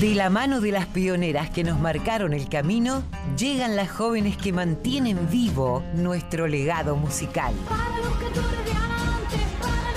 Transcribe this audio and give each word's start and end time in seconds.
De 0.00 0.14
la 0.14 0.30
mano 0.30 0.60
de 0.60 0.70
las 0.70 0.86
pioneras 0.86 1.50
que 1.50 1.64
nos 1.64 1.80
marcaron 1.80 2.32
el 2.32 2.48
camino, 2.48 3.02
llegan 3.36 3.74
las 3.74 3.90
jóvenes 3.90 4.36
que 4.36 4.52
mantienen 4.52 5.28
vivo 5.28 5.82
nuestro 5.92 6.46
legado 6.46 6.94
musical. 6.94 7.52
Para 7.68 7.98
los 7.98 8.16
cantores 8.16 8.64
de 8.64 8.70
antes, 8.70 9.40
para 9.60 9.88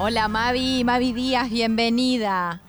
Hola 0.00 0.28
Mavi, 0.28 0.84
Mavi 0.84 1.12
Díaz, 1.12 1.50
bienvenida. 1.50 2.62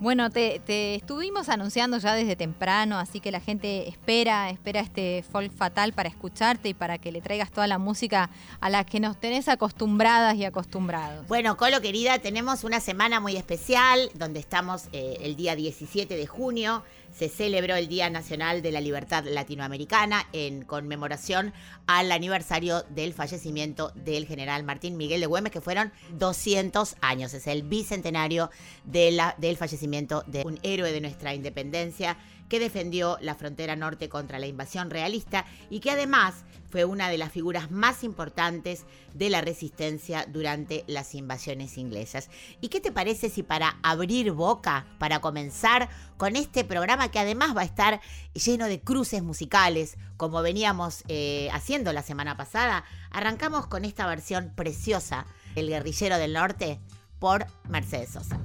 Bueno, 0.00 0.28
te, 0.28 0.60
te 0.66 0.96
estuvimos 0.96 1.48
anunciando 1.48 1.98
ya 1.98 2.14
desde 2.14 2.34
temprano, 2.34 2.98
así 2.98 3.20
que 3.20 3.30
la 3.30 3.38
gente 3.38 3.88
espera, 3.88 4.50
espera 4.50 4.80
este 4.80 5.24
folk 5.30 5.52
fatal 5.52 5.92
para 5.92 6.08
escucharte 6.08 6.70
y 6.70 6.74
para 6.74 6.98
que 6.98 7.12
le 7.12 7.20
traigas 7.20 7.52
toda 7.52 7.68
la 7.68 7.78
música 7.78 8.30
a 8.58 8.70
la 8.70 8.82
que 8.82 8.98
nos 8.98 9.20
tenés 9.20 9.46
acostumbradas 9.48 10.34
y 10.34 10.44
acostumbrados. 10.44 11.28
Bueno, 11.28 11.56
Colo 11.56 11.80
querida, 11.80 12.18
tenemos 12.18 12.64
una 12.64 12.80
semana 12.80 13.20
muy 13.20 13.36
especial 13.36 14.10
donde 14.14 14.40
estamos 14.40 14.88
eh, 14.90 15.18
el 15.20 15.36
día 15.36 15.54
17 15.54 16.16
de 16.16 16.26
junio. 16.26 16.82
Se 17.18 17.28
celebró 17.28 17.74
el 17.74 17.88
Día 17.88 18.10
Nacional 18.10 18.62
de 18.62 18.70
la 18.70 18.80
Libertad 18.80 19.24
Latinoamericana 19.24 20.28
en 20.32 20.62
conmemoración 20.62 21.52
al 21.88 22.12
aniversario 22.12 22.84
del 22.90 23.12
fallecimiento 23.12 23.90
del 23.96 24.24
general 24.24 24.62
Martín 24.62 24.96
Miguel 24.96 25.20
de 25.20 25.26
Güemes, 25.26 25.50
que 25.50 25.60
fueron 25.60 25.90
200 26.10 26.94
años. 27.00 27.34
Es 27.34 27.48
el 27.48 27.64
bicentenario 27.64 28.50
del 28.84 29.56
fallecimiento 29.56 30.22
de 30.28 30.42
un 30.46 30.60
héroe 30.62 30.92
de 30.92 31.00
nuestra 31.00 31.34
independencia 31.34 32.16
que 32.48 32.60
defendió 32.60 33.18
la 33.20 33.34
frontera 33.34 33.74
norte 33.74 34.08
contra 34.08 34.38
la 34.38 34.46
invasión 34.46 34.88
realista 34.88 35.44
y 35.70 35.80
que 35.80 35.90
además 35.90 36.44
fue 36.70 36.84
una 36.84 37.08
de 37.08 37.18
las 37.18 37.32
figuras 37.32 37.70
más 37.70 38.04
importantes 38.04 38.84
de 39.14 39.30
la 39.30 39.40
resistencia 39.40 40.26
durante 40.28 40.84
las 40.86 41.14
invasiones 41.14 41.78
inglesas. 41.78 42.30
¿Y 42.60 42.68
qué 42.68 42.80
te 42.80 42.92
parece 42.92 43.30
si 43.30 43.42
para 43.42 43.78
abrir 43.82 44.32
boca, 44.32 44.86
para 44.98 45.20
comenzar 45.20 45.88
con 46.16 46.36
este 46.36 46.64
programa 46.64 47.10
que 47.10 47.18
además 47.18 47.56
va 47.56 47.62
a 47.62 47.64
estar 47.64 48.00
lleno 48.34 48.66
de 48.66 48.80
cruces 48.80 49.22
musicales, 49.22 49.96
como 50.16 50.42
veníamos 50.42 51.04
eh, 51.08 51.48
haciendo 51.52 51.92
la 51.92 52.02
semana 52.02 52.36
pasada, 52.36 52.84
arrancamos 53.10 53.66
con 53.66 53.84
esta 53.84 54.06
versión 54.06 54.52
preciosa, 54.54 55.26
El 55.54 55.68
guerrillero 55.68 56.18
del 56.18 56.34
norte, 56.34 56.80
por 57.18 57.46
Mercedes 57.68 58.10
Sosa. 58.10 58.38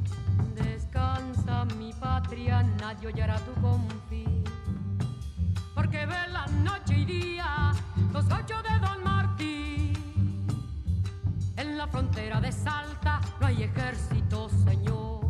Descansa 0.56 1.66
mi 1.78 1.94
patria, 1.94 2.64
nadie 2.64 3.12
tu. 3.12 3.64
Porque 5.76 6.06
la 6.06 6.46
noche 6.64 6.98
y 6.98 7.06
día 7.06 7.72
los 8.14 8.26
ocho 8.26 8.62
de 8.62 8.80
Don 8.80 9.04
Martín. 9.04 9.94
En 11.58 11.78
la 11.78 11.88
frontera 11.88 12.40
de 12.40 12.52
Salta 12.52 13.20
no 13.42 13.48
hay 13.48 13.64
ejército, 13.64 14.50
señor. 14.64 15.22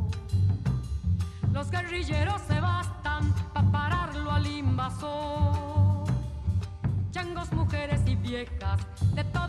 Los 1.54 1.72
guerrilleros 1.72 2.42
se 2.42 2.60
bastan 2.60 3.34
para 3.54 3.72
pararlo 3.72 4.32
al 4.32 4.46
invasor. 4.46 6.04
Changos, 7.12 7.52
mujeres 7.54 8.02
y 8.06 8.16
viejas, 8.16 8.82
de 9.16 9.24
todos 9.24 9.43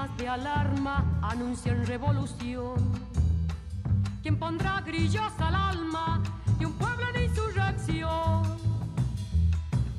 De 0.00 0.26
alarma 0.28 1.04
anuncian 1.22 1.84
revolución. 1.84 2.74
¿Quién 4.22 4.38
pondrá 4.38 4.80
grillos 4.80 5.32
al 5.38 5.54
alma 5.54 6.22
de 6.58 6.64
un 6.64 6.72
pueblo 6.72 7.04
en 7.14 7.24
insurrección? 7.24 8.42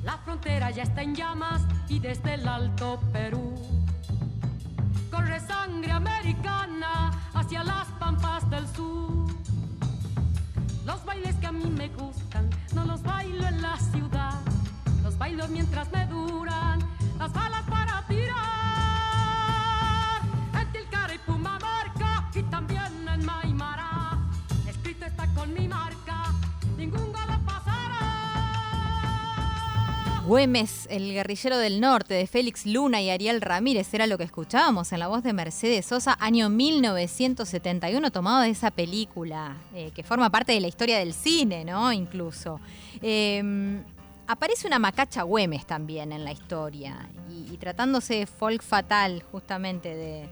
La 0.02 0.18
frontera 0.18 0.72
ya 0.72 0.82
está 0.82 1.02
en 1.02 1.14
llamas 1.14 1.62
y 1.88 2.00
desde 2.00 2.34
el 2.34 2.48
Alto 2.48 3.00
Perú 3.12 3.54
corre 5.08 5.38
sangre 5.38 5.92
americana 5.92 7.12
hacia 7.32 7.62
las 7.62 7.86
pampas 8.00 8.48
del 8.50 8.66
sur. 8.74 9.26
Los 10.84 11.04
bailes 11.04 11.36
que 11.36 11.46
a 11.46 11.52
mí 11.52 11.66
me 11.66 11.88
gustan 11.90 12.50
no 12.74 12.84
los 12.84 13.02
bailo 13.02 13.46
en 13.46 13.62
la 13.62 13.76
ciudad, 13.76 14.40
los 15.04 15.16
bailo 15.16 15.46
mientras 15.46 15.92
me 15.92 16.06
duran 16.06 16.80
las 17.18 17.32
balas 17.32 17.62
para 17.70 18.04
tirar. 18.08 18.51
Güemes, 30.32 30.86
el 30.88 31.12
guerrillero 31.12 31.58
del 31.58 31.78
norte, 31.78 32.14
de 32.14 32.26
Félix 32.26 32.64
Luna 32.64 33.02
y 33.02 33.10
Ariel 33.10 33.42
Ramírez, 33.42 33.92
era 33.92 34.06
lo 34.06 34.16
que 34.16 34.24
escuchábamos 34.24 34.90
en 34.94 35.00
la 35.00 35.08
voz 35.08 35.22
de 35.22 35.34
Mercedes 35.34 35.84
Sosa, 35.84 36.16
año 36.18 36.48
1971, 36.48 38.10
tomado 38.10 38.40
de 38.40 38.48
esa 38.48 38.70
película, 38.70 39.58
eh, 39.74 39.90
que 39.94 40.02
forma 40.02 40.30
parte 40.30 40.52
de 40.52 40.60
la 40.62 40.68
historia 40.68 40.98
del 40.98 41.12
cine, 41.12 41.66
¿no? 41.66 41.92
Incluso. 41.92 42.60
Eh, 43.02 43.82
aparece 44.26 44.66
una 44.66 44.78
macacha 44.78 45.20
Güemes 45.20 45.66
también 45.66 46.12
en 46.12 46.24
la 46.24 46.32
historia, 46.32 47.10
y, 47.28 47.52
y 47.52 47.58
tratándose 47.58 48.14
de 48.14 48.26
folk 48.26 48.62
fatal, 48.62 49.22
justamente 49.30 49.94
de, 49.94 50.30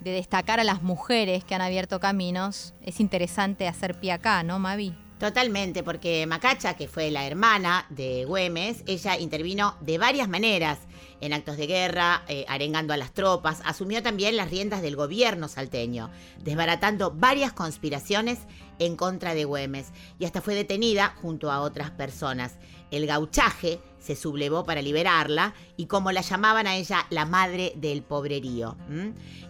de 0.00 0.10
destacar 0.10 0.58
a 0.58 0.64
las 0.64 0.80
mujeres 0.82 1.44
que 1.44 1.54
han 1.54 1.60
abierto 1.60 2.00
caminos, 2.00 2.72
es 2.80 2.98
interesante 2.98 3.68
hacer 3.68 4.00
pie 4.00 4.12
acá, 4.12 4.42
¿no, 4.42 4.58
Mavi? 4.58 4.94
Totalmente, 5.18 5.84
porque 5.84 6.26
Macacha, 6.26 6.74
que 6.74 6.88
fue 6.88 7.10
la 7.10 7.24
hermana 7.24 7.86
de 7.88 8.24
Güemes, 8.24 8.82
ella 8.86 9.16
intervino 9.16 9.76
de 9.80 9.96
varias 9.96 10.28
maneras 10.28 10.78
en 11.20 11.32
actos 11.32 11.56
de 11.56 11.68
guerra, 11.68 12.24
eh, 12.28 12.44
arengando 12.48 12.92
a 12.92 12.96
las 12.96 13.12
tropas, 13.12 13.62
asumió 13.64 14.02
también 14.02 14.36
las 14.36 14.50
riendas 14.50 14.82
del 14.82 14.96
gobierno 14.96 15.46
salteño, 15.48 16.10
desbaratando 16.42 17.12
varias 17.12 17.52
conspiraciones 17.52 18.40
en 18.80 18.96
contra 18.96 19.34
de 19.34 19.44
Güemes 19.44 19.92
y 20.18 20.24
hasta 20.24 20.42
fue 20.42 20.56
detenida 20.56 21.14
junto 21.22 21.52
a 21.52 21.60
otras 21.60 21.92
personas. 21.92 22.56
El 22.90 23.06
gauchaje 23.06 23.80
se 24.04 24.16
sublevó 24.16 24.64
para 24.64 24.82
liberarla 24.82 25.54
y 25.76 25.86
como 25.86 26.12
la 26.12 26.20
llamaban 26.20 26.66
a 26.66 26.76
ella 26.76 27.06
la 27.08 27.24
madre 27.24 27.72
del 27.76 28.02
pobrerío. 28.02 28.76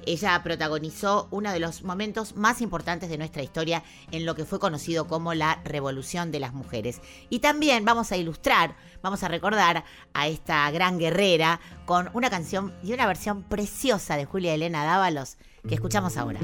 Ella 0.06 0.40
protagonizó 0.44 1.26
uno 1.32 1.52
de 1.52 1.58
los 1.58 1.82
momentos 1.82 2.36
más 2.36 2.60
importantes 2.60 3.10
de 3.10 3.18
nuestra 3.18 3.42
historia 3.42 3.82
en 4.12 4.24
lo 4.24 4.36
que 4.36 4.44
fue 4.44 4.60
conocido 4.60 5.08
como 5.08 5.34
la 5.34 5.60
Revolución 5.64 6.30
de 6.30 6.40
las 6.40 6.52
Mujeres. 6.52 7.00
Y 7.30 7.40
también 7.40 7.84
vamos 7.84 8.12
a 8.12 8.16
ilustrar, 8.16 8.76
vamos 9.02 9.24
a 9.24 9.28
recordar 9.28 9.84
a 10.12 10.28
esta 10.28 10.70
gran 10.70 10.98
guerrera 10.98 11.60
con 11.84 12.10
una 12.14 12.30
canción 12.30 12.72
y 12.84 12.92
una 12.92 13.06
versión 13.06 13.42
preciosa 13.42 14.16
de 14.16 14.24
Julia 14.24 14.54
Elena 14.54 14.84
Dávalos 14.84 15.36
que 15.66 15.74
escuchamos 15.74 16.16
ahora. 16.16 16.40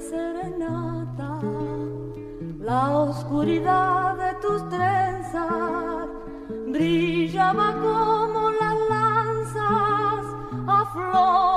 Serenata, 0.00 1.40
la 2.60 2.98
oscuridad 2.98 4.16
de 4.16 4.34
tus 4.40 4.68
trenzas 4.68 6.08
brillaba 6.68 7.72
como 7.74 8.50
las 8.50 8.76
lanzas 8.90 10.26
a 10.66 10.84
flor 10.92 11.55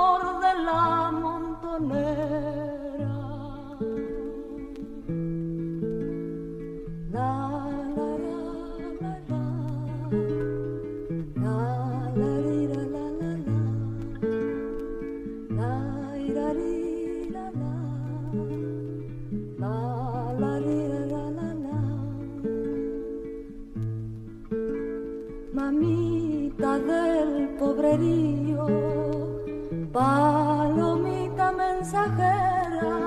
mensajera, 31.90 33.00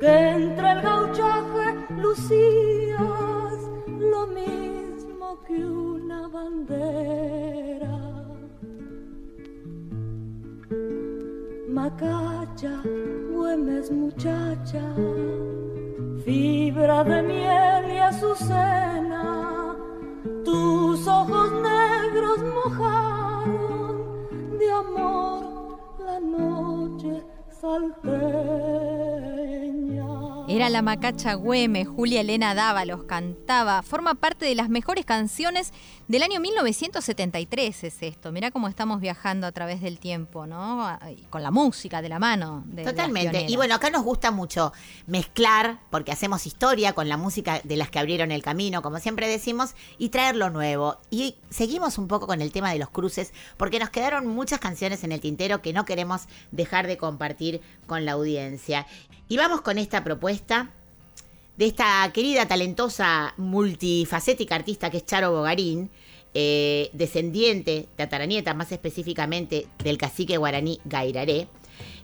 que 0.00 0.30
entre 0.30 0.72
el 0.72 0.80
gauchaje 0.80 1.66
lucías 1.98 3.58
lo 3.86 4.26
mismo 4.28 5.38
que 5.46 5.64
una 5.64 6.28
bandera. 6.28 7.98
Macacha, 11.68 12.82
Güemes 13.32 13.90
muchacha, 13.90 14.94
fibra 16.24 17.04
de 17.04 17.22
miel 17.22 17.92
y 17.92 17.98
azucena, 17.98 19.76
tus 20.44 21.06
ojos 21.06 21.52
negros 21.52 22.38
mojaron 22.54 23.13
noche 27.64 27.94
salteña. 28.02 28.93
Era 30.64 30.70
la 30.70 30.80
macacha 30.80 31.34
Güemes, 31.34 31.86
Julia 31.86 32.22
Elena 32.22 32.54
Dávalos 32.54 33.04
cantaba, 33.04 33.82
forma 33.82 34.14
parte 34.14 34.46
de 34.46 34.54
las 34.54 34.70
mejores 34.70 35.04
canciones 35.04 35.74
del 36.08 36.22
año 36.22 36.40
1973 36.40 37.84
es 37.84 38.02
esto. 38.02 38.32
Mirá 38.32 38.50
cómo 38.50 38.68
estamos 38.68 38.98
viajando 39.02 39.46
a 39.46 39.52
través 39.52 39.82
del 39.82 39.98
tiempo, 39.98 40.46
¿no? 40.46 40.98
Con 41.28 41.42
la 41.42 41.50
música 41.50 42.00
de 42.00 42.08
la 42.08 42.18
mano. 42.18 42.62
de 42.66 42.82
Totalmente. 42.82 43.44
Y 43.46 43.56
bueno, 43.56 43.74
acá 43.74 43.90
nos 43.90 44.04
gusta 44.04 44.30
mucho 44.30 44.72
mezclar, 45.06 45.80
porque 45.90 46.12
hacemos 46.12 46.46
historia 46.46 46.94
con 46.94 47.10
la 47.10 47.18
música 47.18 47.60
de 47.62 47.76
las 47.76 47.90
que 47.90 47.98
abrieron 47.98 48.32
el 48.32 48.42
camino, 48.42 48.80
como 48.80 49.00
siempre 49.00 49.28
decimos, 49.28 49.74
y 49.98 50.08
traer 50.08 50.34
lo 50.34 50.48
nuevo. 50.48 50.96
Y 51.10 51.36
seguimos 51.50 51.98
un 51.98 52.08
poco 52.08 52.26
con 52.26 52.40
el 52.40 52.52
tema 52.52 52.72
de 52.72 52.78
los 52.78 52.88
cruces, 52.88 53.34
porque 53.58 53.78
nos 53.78 53.90
quedaron 53.90 54.26
muchas 54.26 54.60
canciones 54.60 55.04
en 55.04 55.12
el 55.12 55.20
tintero 55.20 55.60
que 55.60 55.74
no 55.74 55.84
queremos 55.84 56.22
dejar 56.52 56.86
de 56.86 56.96
compartir 56.96 57.60
con 57.86 58.06
la 58.06 58.12
audiencia. 58.12 58.86
Y 59.28 59.36
vamos 59.36 59.62
con 59.62 59.78
esta 59.78 60.04
propuesta 60.04 60.70
de 61.56 61.66
esta 61.66 62.10
querida, 62.12 62.46
talentosa, 62.46 63.34
multifacética 63.36 64.54
artista 64.54 64.90
que 64.90 64.98
es 64.98 65.06
Charo 65.06 65.32
Bogarín, 65.32 65.90
eh, 66.34 66.90
descendiente, 66.92 67.88
tataranieta 67.96 68.54
más 68.54 68.72
específicamente 68.72 69.66
del 69.82 69.98
cacique 69.98 70.36
guaraní 70.36 70.80
Gairaré. 70.84 71.48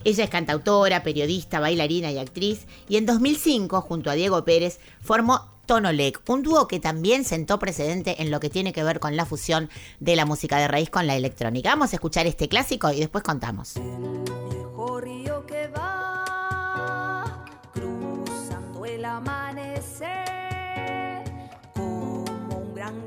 Ella 0.05 0.25
es 0.25 0.31
cantautora, 0.31 1.03
periodista, 1.03 1.61
bailarina 1.61 2.11
y 2.11 2.19
actriz, 2.19 2.67
y 2.89 2.97
en 2.97 3.07
2005, 3.07 3.81
junto 3.83 4.11
a 4.11 4.15
Diego 4.15 4.45
Pérez, 4.45 4.81
formó 5.03 5.51
Tonolec, 5.67 6.23
un 6.29 6.43
dúo 6.43 6.67
que 6.67 6.81
también 6.81 7.25
sentó 7.25 7.59
precedente 7.59 8.23
en 8.23 8.31
lo 8.31 8.41
que 8.41 8.51
tiene 8.51 8.73
que 8.73 8.83
ver 8.83 8.99
con 8.99 9.15
la 9.15 9.27
fusión 9.27 9.69
de 10.01 10.17
la 10.17 10.27
música 10.27 10.59
de 10.59 10.69
raíz 10.69 10.91
con 10.91 11.07
la 11.07 11.17
electrónica. 11.17 11.71
Vamos 11.71 11.93
a 11.93 11.97
escuchar 11.97 12.27
este 12.27 12.49
clásico 12.49 12.91
y 12.93 13.01
después 13.01 13.23
contamos. 13.23 13.75
viejo 13.75 15.01
río 15.01 15.47
que 15.47 15.69
va 15.69 15.90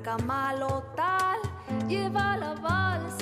un 0.03 0.17
gran 0.17 0.17
camalotal 0.17 1.39
lleva 1.87 2.37
la 2.37 2.53
balsa 2.55 3.12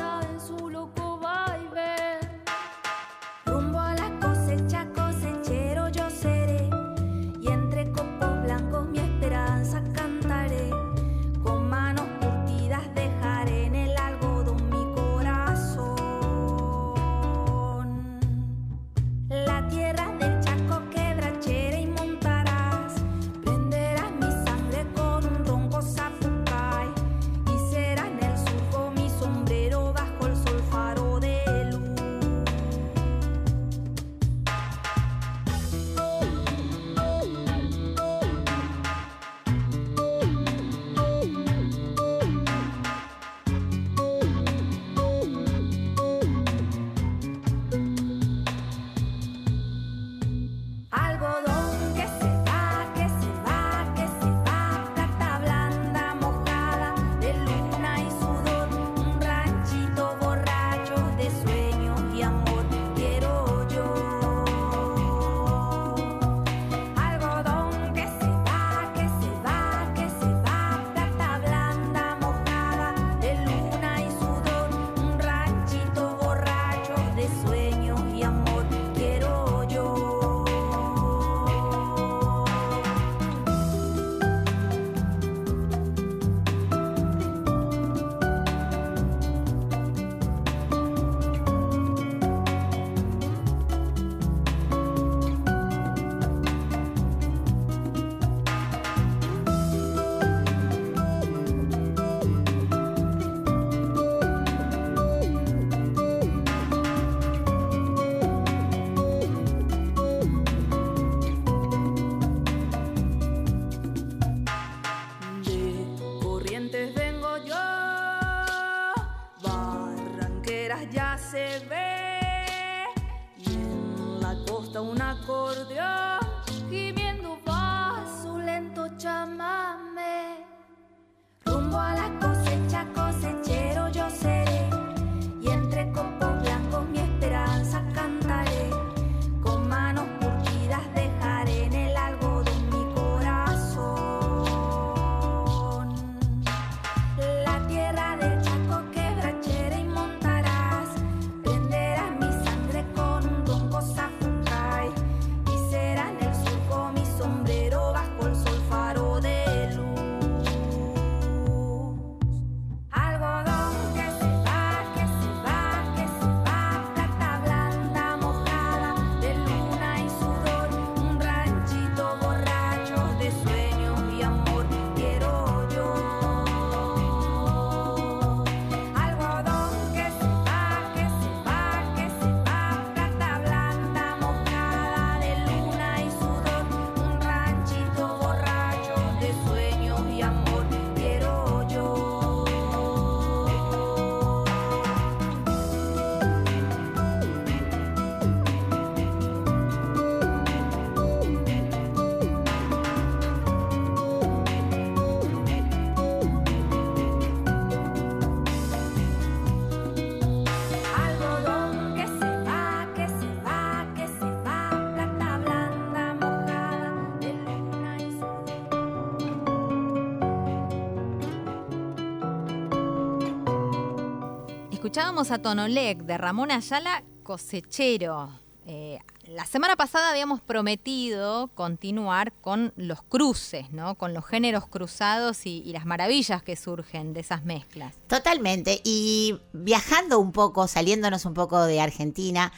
Escuchábamos 224.91 225.31
a 225.31 225.41
Tonolec 225.41 225.99
de 225.99 226.17
Ramón 226.17 226.51
Ayala, 226.51 227.01
cosechero. 227.23 228.29
Eh, 228.67 228.99
la 229.25 229.45
semana 229.45 229.77
pasada 229.77 230.09
habíamos 230.09 230.41
prometido 230.41 231.47
continuar 231.55 232.33
con 232.33 232.73
los 232.75 233.01
cruces, 233.01 233.71
¿no? 233.71 233.95
Con 233.95 234.13
los 234.13 234.25
géneros 234.25 234.67
cruzados 234.67 235.45
y, 235.45 235.63
y 235.65 235.71
las 235.71 235.85
maravillas 235.85 236.43
que 236.43 236.57
surgen 236.57 237.13
de 237.13 237.21
esas 237.21 237.45
mezclas. 237.45 237.95
Totalmente. 238.07 238.81
Y 238.83 239.39
viajando 239.53 240.19
un 240.19 240.33
poco, 240.33 240.67
saliéndonos 240.67 241.23
un 241.23 241.35
poco 241.35 241.63
de 241.63 241.79
Argentina, 241.79 242.51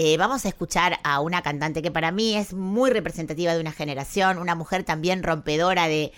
eh, 0.00 0.16
vamos 0.16 0.44
a 0.44 0.48
escuchar 0.48 1.00
a 1.02 1.20
una 1.20 1.42
cantante 1.42 1.82
que 1.82 1.90
para 1.90 2.12
mí 2.12 2.36
es 2.36 2.52
muy 2.52 2.90
representativa 2.90 3.52
de 3.52 3.60
una 3.60 3.72
generación, 3.72 4.38
una 4.38 4.54
mujer 4.54 4.84
también 4.84 5.24
rompedora 5.24 5.88
de, 5.88 6.12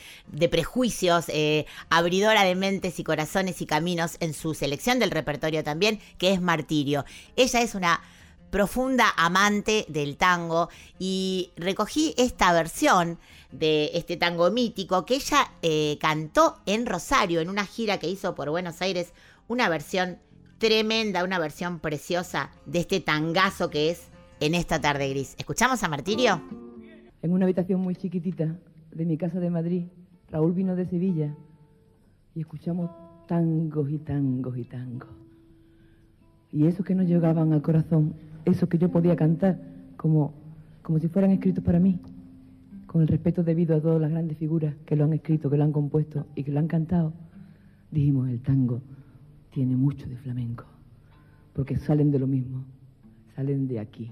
prejuicios, 0.50 1.24
eh, 1.28 1.64
abridora 1.88 2.44
de 2.44 2.54
mentes 2.54 2.98
y 3.00 3.04
corazones 3.04 3.62
y 3.62 3.66
caminos 3.66 4.18
en 4.20 4.34
su 4.34 4.52
selección 4.52 4.98
del 4.98 5.10
repertorio 5.10 5.64
también, 5.64 5.98
que 6.18 6.30
es 6.34 6.42
Martirio. 6.42 7.06
Ella 7.36 7.62
es 7.62 7.74
una 7.74 8.02
profunda 8.50 9.14
amante 9.16 9.86
del 9.88 10.18
tango 10.18 10.68
y 10.98 11.50
recogí 11.56 12.14
esta 12.18 12.52
versión 12.52 13.18
de 13.50 13.92
este 13.94 14.18
tango 14.18 14.50
mítico 14.50 15.06
que 15.06 15.14
ella 15.14 15.52
eh, 15.62 15.96
cantó 16.02 16.60
en 16.66 16.84
Rosario 16.84 17.40
en 17.40 17.48
una 17.48 17.64
gira 17.64 17.98
que 17.98 18.08
hizo 18.08 18.34
por 18.34 18.50
Buenos 18.50 18.82
Aires, 18.82 19.14
una 19.48 19.70
versión 19.70 20.18
tremenda, 20.60 21.24
una 21.24 21.38
versión 21.38 21.80
preciosa 21.80 22.50
de 22.66 22.80
este 22.80 23.00
tangazo 23.00 23.70
que 23.70 23.90
es 23.90 24.08
En 24.40 24.54
esta 24.54 24.80
tarde 24.80 25.08
gris. 25.08 25.34
¿Escuchamos 25.38 25.82
a 25.82 25.88
Martirio? 25.88 26.40
en 27.22 27.32
una 27.32 27.44
habitación 27.44 27.82
muy 27.82 27.94
chiquitita 27.96 28.56
de 28.94 29.04
mi 29.04 29.18
casa 29.18 29.40
de 29.40 29.50
Madrid. 29.50 29.84
Raúl 30.30 30.52
vino 30.52 30.76
de 30.76 30.86
Sevilla 30.86 31.34
y 32.34 32.40
escuchamos 32.40 32.90
tangos 33.26 33.90
y 33.90 33.98
tangos 33.98 34.56
y 34.56 34.64
tangos. 34.64 35.08
Y 36.52 36.66
esos 36.66 36.86
que 36.86 36.94
nos 36.94 37.06
llegaban 37.06 37.52
al 37.52 37.60
corazón, 37.60 38.14
esos 38.46 38.68
que 38.68 38.78
yo 38.78 38.90
podía 38.90 39.16
cantar 39.16 39.60
como, 39.98 40.32
como 40.82 40.98
si 40.98 41.08
fueran 41.08 41.30
escritos 41.30 41.62
para 41.62 41.78
mí, 41.78 42.00
con 42.86 43.02
el 43.02 43.08
respeto 43.08 43.42
debido 43.42 43.76
a 43.76 43.80
todas 43.80 44.00
las 44.00 44.10
grandes 44.10 44.38
figuras 44.38 44.74
que 44.86 44.96
lo 44.96 45.04
han 45.04 45.12
escrito, 45.12 45.50
que 45.50 45.58
lo 45.58 45.64
han 45.64 45.72
compuesto 45.72 46.26
y 46.34 46.44
que 46.44 46.52
lo 46.52 46.58
han 46.58 46.68
cantado, 46.68 47.12
dijimos, 47.90 48.28
el 48.28 48.40
tango 48.40 48.80
tiene 49.50 49.76
mucho 49.76 50.08
de 50.08 50.16
flamenco, 50.16 50.64
porque 51.52 51.76
salen 51.76 52.10
de 52.10 52.18
lo 52.18 52.26
mismo, 52.26 52.64
salen 53.34 53.66
de 53.68 53.80
aquí. 53.80 54.10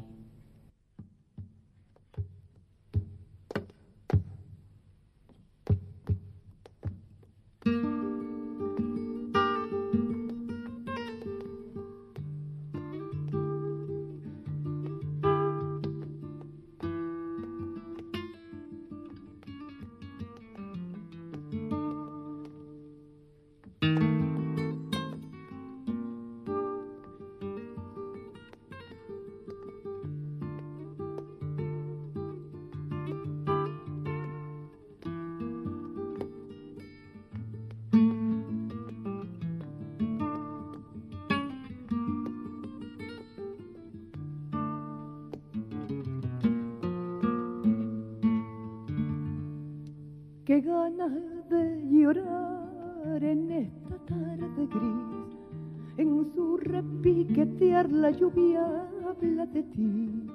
Repiquetear 56.68 57.90
la 57.90 58.10
lluvia 58.10 58.62
habla 59.08 59.46
de 59.46 59.62
ti, 59.62 60.26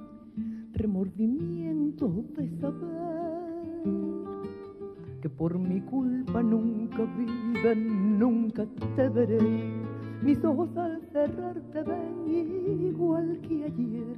remordimiento 0.74 2.26
de 2.36 2.50
saber 2.60 3.14
que 5.22 5.30
por 5.30 5.58
mi 5.58 5.80
culpa 5.82 6.42
nunca 6.42 7.06
viven, 7.18 8.20
nunca 8.20 8.66
te 8.96 9.10
veré. 9.10 9.72
Mis 10.24 10.44
ojos 10.44 10.76
al 10.76 11.02
cerrar 11.12 11.62
te 11.72 11.84
ven 11.84 12.86
igual 12.90 13.40
que 13.48 13.66
ayer, 13.66 14.18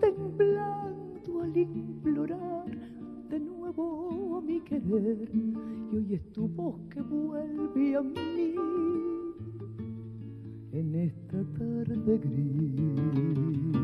temblando 0.00 1.40
al 1.42 1.56
implorar 1.56 2.66
de 3.30 3.40
nuevo 3.40 4.42
mi 4.42 4.60
querer. 4.60 5.28
Y 5.32 5.96
hoy 5.96 6.14
es 6.14 6.32
tu 6.32 6.46
voz 6.48 6.76
que 6.90 7.00
vuelve 7.00 7.96
a 7.96 8.02
mí 8.02 8.93
en 10.74 10.94
esta 10.96 11.38
tarde 11.56 12.18
gris. 12.18 13.83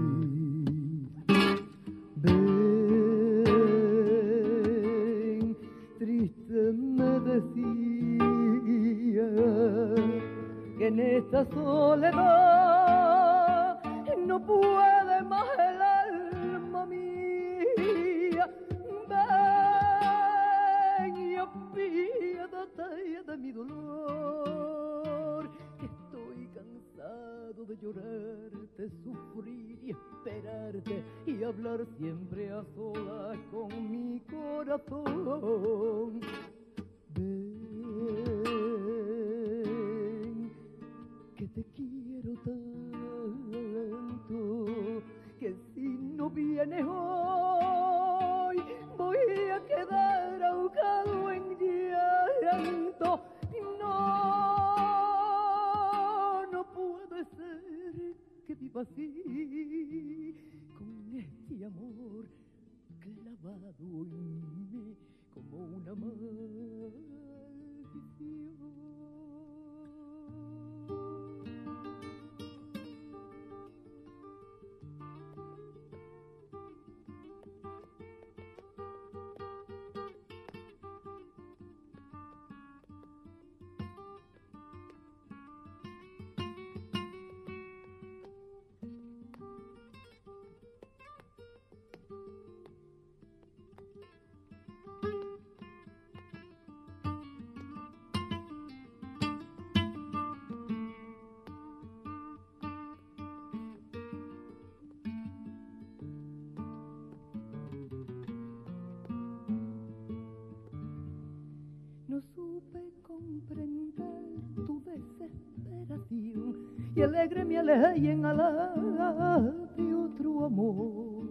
Comprender 113.10 114.22
tu 114.66 114.82
desesperación 114.84 116.56
y 116.94 117.02
alegre 117.02 117.44
me 117.44 117.58
alejé 117.58 118.10
en 118.12 118.24
alas 118.24 119.42
de 119.76 119.94
otro 119.94 120.44
amor 120.44 121.24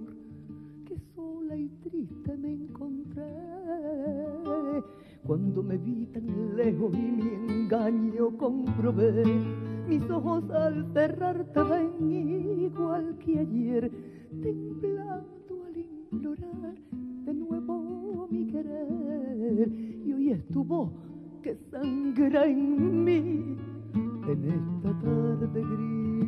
que 0.86 0.98
sola 1.16 1.56
y 1.56 1.70
triste 1.84 2.38
me 2.38 2.52
encontré 2.54 3.24
cuando 5.26 5.64
me 5.64 5.78
vi 5.78 6.06
tan 6.08 6.58
lejos 6.58 6.94
y 6.94 6.98
mi 6.98 7.54
engaño 7.54 8.38
comprobé. 8.38 9.24
Mis 9.88 10.10
ojos 10.10 10.50
al 10.52 10.92
cerrar 10.94 11.46
sangra 22.30 22.46
en 22.46 23.04
mí 23.04 23.58
en 24.28 24.44
esta 24.46 24.92
tarde 25.02 25.62
gris. 25.62 26.19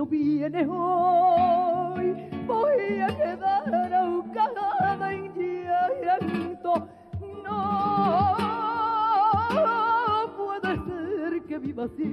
No 0.00 0.06
vienes 0.06 0.66
hoy 0.66 2.16
voy 2.46 3.00
a 3.02 3.08
quedar 3.08 3.92
ahogada 3.92 5.12
en 5.12 5.30
llanto. 5.34 6.88
No 7.44 8.36
puede 10.38 10.72
ser 10.86 11.42
que 11.46 11.58
viva 11.58 11.84
así 11.84 12.06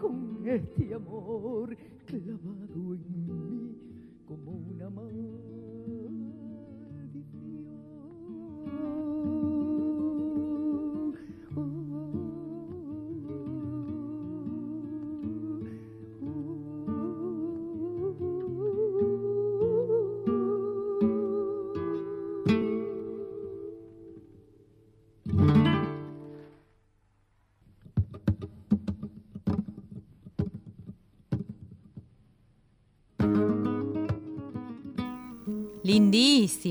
con 0.00 0.46
este 0.46 0.94
amor 0.94 1.76
clavado 2.06 2.94
en 2.94 3.02
mí 3.26 3.74
como 4.28 4.52
una 4.52 4.88
maldición. 4.88 5.61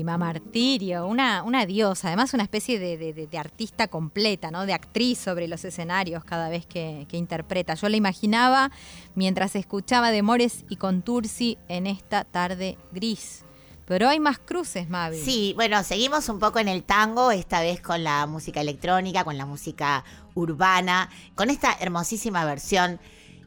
Martirio, 0.02 1.06
una, 1.06 1.42
una 1.42 1.66
diosa, 1.66 2.08
además 2.08 2.34
una 2.34 2.42
especie 2.42 2.78
de 2.78 3.38
artista 3.38 3.88
completa, 3.88 4.50
¿no? 4.50 4.66
De 4.66 4.74
actriz 4.74 5.18
sobre 5.18 5.48
los 5.48 5.64
escenarios 5.64 6.24
cada 6.24 6.48
vez 6.48 6.66
que, 6.66 7.06
que 7.08 7.16
interpreta. 7.16 7.74
Yo 7.74 7.88
la 7.88 7.96
imaginaba 7.96 8.70
mientras 9.14 9.56
escuchaba 9.56 10.10
de 10.10 10.22
Mores 10.22 10.64
y 10.68 10.76
Contursi 10.76 11.58
en 11.68 11.86
esta 11.86 12.24
tarde 12.24 12.78
gris. 12.92 13.44
Pero 13.84 14.08
hay 14.08 14.20
más 14.20 14.38
cruces, 14.38 14.88
Mavi. 14.88 15.18
Sí, 15.18 15.52
bueno, 15.56 15.82
seguimos 15.82 16.28
un 16.28 16.38
poco 16.38 16.58
en 16.60 16.68
el 16.68 16.84
tango, 16.84 17.30
esta 17.30 17.60
vez 17.60 17.80
con 17.80 18.04
la 18.04 18.26
música 18.26 18.60
electrónica, 18.60 19.24
con 19.24 19.36
la 19.36 19.44
música 19.44 20.04
urbana, 20.34 21.10
con 21.34 21.50
esta 21.50 21.76
hermosísima 21.80 22.44
versión 22.44 23.00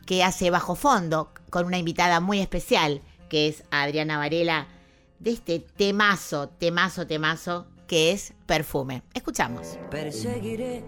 que 0.05 0.23
hace 0.23 0.51
Bajo 0.51 0.75
Fondo, 0.75 1.31
con 1.49 1.65
una 1.65 1.77
invitada 1.77 2.19
muy 2.19 2.41
especial, 2.41 3.01
que 3.29 3.47
es 3.47 3.63
Adriana 3.71 4.17
Varela, 4.17 4.67
de 5.25 5.31
este 5.31 5.59
temazo, 5.59 6.49
temazo, 6.49 7.07
temazo, 7.07 7.65
que 7.87 8.11
es 8.11 8.33
Perfume. 8.45 9.01
Escuchamos. 9.13 9.79
perseguiré. 9.89 10.85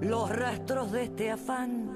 Los 0.00 0.30
rastros 0.30 0.92
de 0.92 1.02
este 1.04 1.30
afán. 1.32 1.90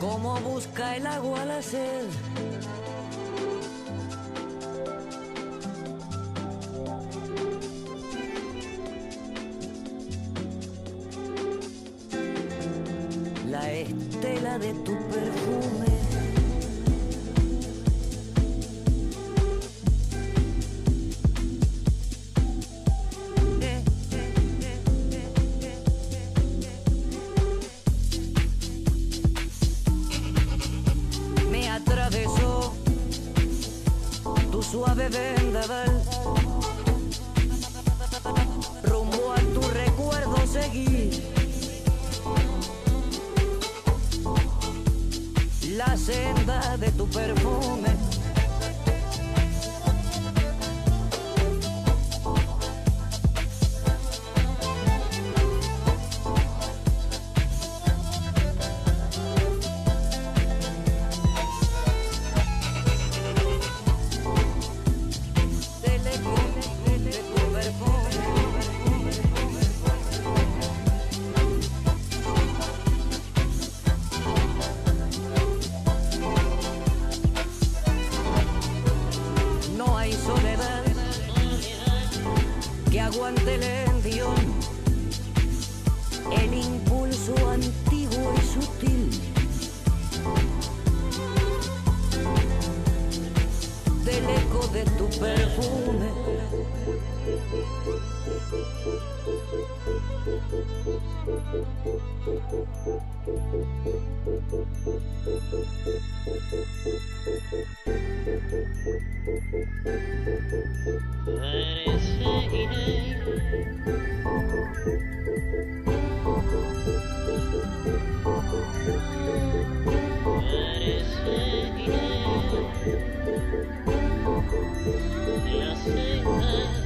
Como 0.00 0.40
busca 0.40 0.96
el 0.96 1.06
agua 1.06 1.44
la 1.44 1.62
sed. 1.62 2.06
La 14.20 14.28
estela 14.30 14.58
de 14.58 14.72
tu 14.84 14.96
perfume. 15.10 15.97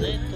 Me 0.02 0.31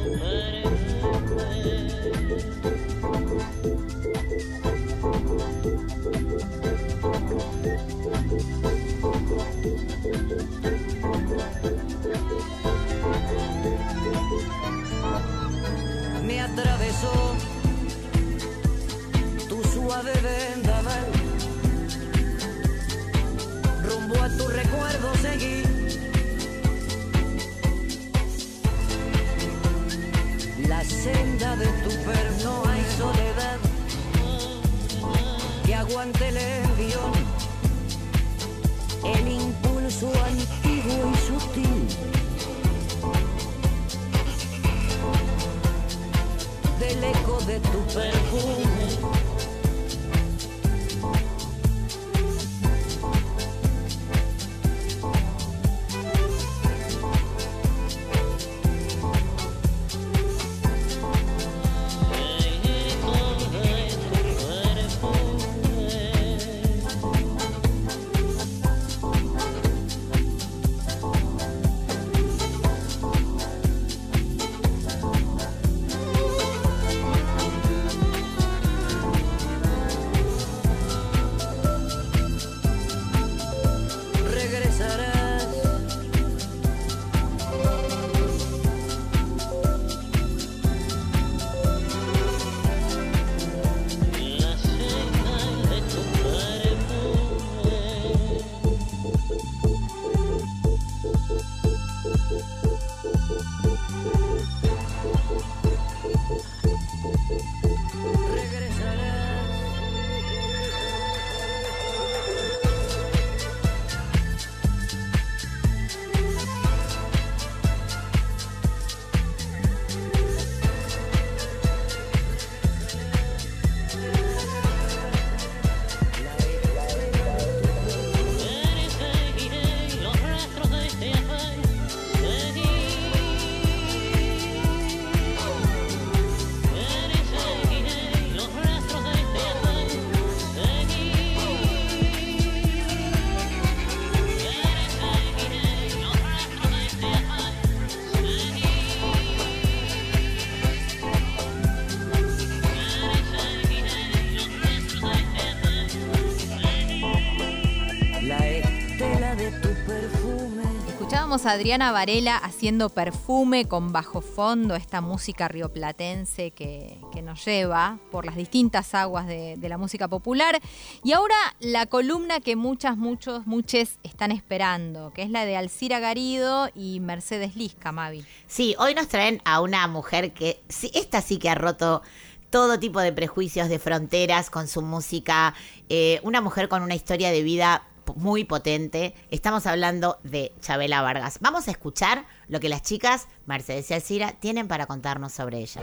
Adriana 161.46 161.92
Varela 161.92 162.36
haciendo 162.36 162.88
perfume 162.88 163.66
con 163.66 163.92
bajo 163.92 164.20
fondo, 164.20 164.74
esta 164.74 165.00
música 165.00 165.48
rioplatense 165.48 166.50
que, 166.50 166.98
nos 167.22 167.44
lleva 167.44 167.98
por 168.12 168.26
las 168.26 168.36
distintas 168.36 168.94
aguas 168.94 169.26
de, 169.26 169.56
la 169.62 169.78
música 169.78 170.06
popular. 170.06 170.60
Y 171.02 171.12
ahora 171.12 171.34
la 171.60 171.86
columna 171.86 172.40
que 172.40 172.54
muchas, 172.56 172.96
muchos, 172.96 173.46
muchos 173.46 173.98
están 174.02 174.30
esperando, 174.30 175.12
que 175.12 175.22
es 175.22 175.30
la 175.30 175.44
de 175.44 175.56
Alcira 175.56 175.98
Garido 175.98 176.68
y 176.74 177.00
Mercedes 177.00 177.56
Lisca, 177.56 177.90
Mavi. 177.90 178.24
Sí, 178.46 178.76
hoy 178.78 178.94
nos 178.94 179.08
traen 179.08 179.40
a 179.44 179.60
una 179.60 179.86
mujer 179.88 180.32
que, 180.32 180.62
esta 180.94 181.20
sí 181.20 181.38
que 181.38 181.50
ha 181.50 181.54
roto 181.54 182.02
todo 182.50 182.78
tipo 182.78 183.00
de 183.00 183.12
prejuicios 183.12 183.68
de 183.68 183.78
fronteras 183.78 184.50
con 184.50 184.68
su 184.68 184.82
música, 184.82 185.54
eh, 185.88 186.20
una 186.22 186.40
mujer 186.40 186.68
con 186.68 186.82
una 186.82 186.94
historia 186.94 187.30
de 187.30 187.42
vida 187.42 187.82
muy 188.14 188.44
potente. 188.44 189.14
Estamos 189.30 189.66
hablando 189.66 190.18
de 190.22 190.52
Chabela 190.60 191.02
Vargas. 191.02 191.38
Vamos 191.40 191.68
a 191.68 191.70
escuchar 191.70 192.26
lo 192.48 192.60
que 192.60 192.68
las 192.68 192.82
chicas, 192.82 193.28
Mercedes 193.46 193.90
y 193.90 193.94
Alcira, 193.94 194.32
tienen 194.38 194.68
para 194.68 194.86
contarnos 194.86 195.32
sobre 195.32 195.58
ella. 195.58 195.80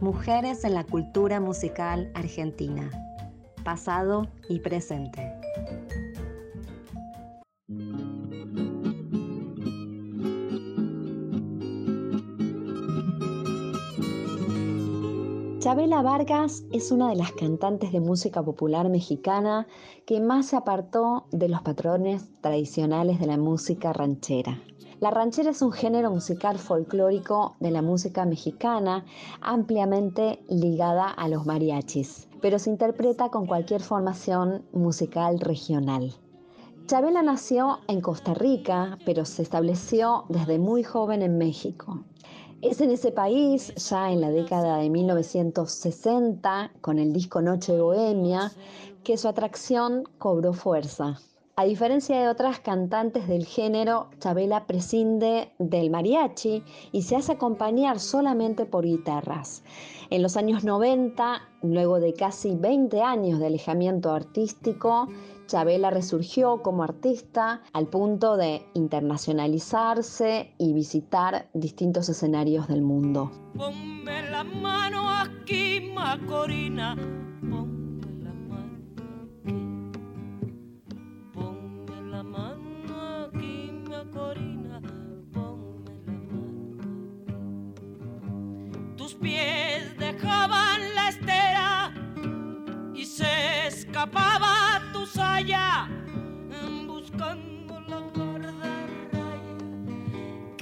Mujeres 0.00 0.64
en 0.64 0.74
la 0.74 0.84
cultura 0.84 1.40
musical 1.40 2.10
argentina. 2.14 2.90
Pasado 3.62 4.26
y 4.48 4.60
presente. 4.60 5.30
Chabela 15.60 16.00
Vargas 16.00 16.64
es 16.72 16.90
una 16.90 17.10
de 17.10 17.16
las 17.16 17.32
cantantes 17.32 17.92
de 17.92 18.00
música 18.00 18.42
popular 18.42 18.88
mexicana 18.88 19.66
que 20.06 20.18
más 20.18 20.46
se 20.46 20.56
apartó 20.56 21.26
de 21.32 21.50
los 21.50 21.60
patrones 21.60 22.30
tradicionales 22.40 23.20
de 23.20 23.26
la 23.26 23.36
música 23.36 23.92
ranchera. 23.92 24.58
La 25.00 25.10
ranchera 25.10 25.50
es 25.50 25.60
un 25.60 25.72
género 25.72 26.10
musical 26.10 26.58
folclórico 26.58 27.56
de 27.60 27.72
la 27.72 27.82
música 27.82 28.24
mexicana 28.24 29.04
ampliamente 29.42 30.42
ligada 30.48 31.10
a 31.10 31.28
los 31.28 31.44
mariachis, 31.44 32.26
pero 32.40 32.58
se 32.58 32.70
interpreta 32.70 33.28
con 33.28 33.44
cualquier 33.44 33.82
formación 33.82 34.64
musical 34.72 35.40
regional. 35.40 36.14
Chabela 36.86 37.20
nació 37.20 37.80
en 37.86 38.00
Costa 38.00 38.32
Rica, 38.32 38.96
pero 39.04 39.26
se 39.26 39.42
estableció 39.42 40.24
desde 40.30 40.58
muy 40.58 40.84
joven 40.84 41.20
en 41.20 41.36
México. 41.36 42.02
Es 42.62 42.82
en 42.82 42.90
ese 42.90 43.10
país, 43.10 43.72
ya 43.88 44.12
en 44.12 44.20
la 44.20 44.30
década 44.30 44.76
de 44.76 44.90
1960, 44.90 46.72
con 46.82 46.98
el 46.98 47.10
disco 47.10 47.40
Noche 47.40 47.80
Bohemia, 47.80 48.52
que 49.02 49.16
su 49.16 49.28
atracción 49.28 50.04
cobró 50.18 50.52
fuerza. 50.52 51.18
A 51.56 51.64
diferencia 51.64 52.20
de 52.20 52.28
otras 52.28 52.60
cantantes 52.60 53.28
del 53.28 53.46
género, 53.46 54.08
Chabela 54.18 54.66
prescinde 54.66 55.52
del 55.58 55.88
mariachi 55.88 56.62
y 56.92 57.02
se 57.02 57.16
hace 57.16 57.32
acompañar 57.32 57.98
solamente 57.98 58.66
por 58.66 58.84
guitarras. 58.84 59.62
En 60.10 60.20
los 60.20 60.36
años 60.36 60.62
90, 60.62 61.40
luego 61.62 61.98
de 61.98 62.12
casi 62.12 62.56
20 62.56 63.00
años 63.00 63.38
de 63.38 63.46
alejamiento 63.46 64.10
artístico, 64.10 65.08
Chabela 65.50 65.90
resurgió 65.90 66.62
como 66.62 66.84
artista 66.84 67.62
al 67.72 67.88
punto 67.88 68.36
de 68.36 68.64
internacionalizarse 68.74 70.54
y 70.58 70.72
visitar 70.72 71.50
distintos 71.54 72.08
escenarios 72.08 72.68
del 72.68 72.82
mundo. 72.82 73.32
Ponme 73.56 74.30
la 74.30 74.44
mano 74.44 75.10
aquí, 75.10 75.90
Macorina. 75.92 76.94
Ponme 76.94 78.22
la 78.22 78.32
mano 78.32 79.02
aquí. 79.24 79.52
Ponme 81.34 82.00
la 82.12 82.22
mano 82.22 83.24
aquí, 83.26 83.72
Macorina. 83.88 84.80
Ponme 85.32 85.96
la 86.06 86.12
mano. 88.28 88.94
Tus 88.96 89.14
pies 89.14 89.98
dejaban 89.98 90.94
la 90.94 91.08
estera 91.08 91.92
y 92.94 93.04
se 93.04 93.66
escapaba 93.66 94.80
saya 95.12 95.88
buscando 96.86 97.80
la 97.80 98.02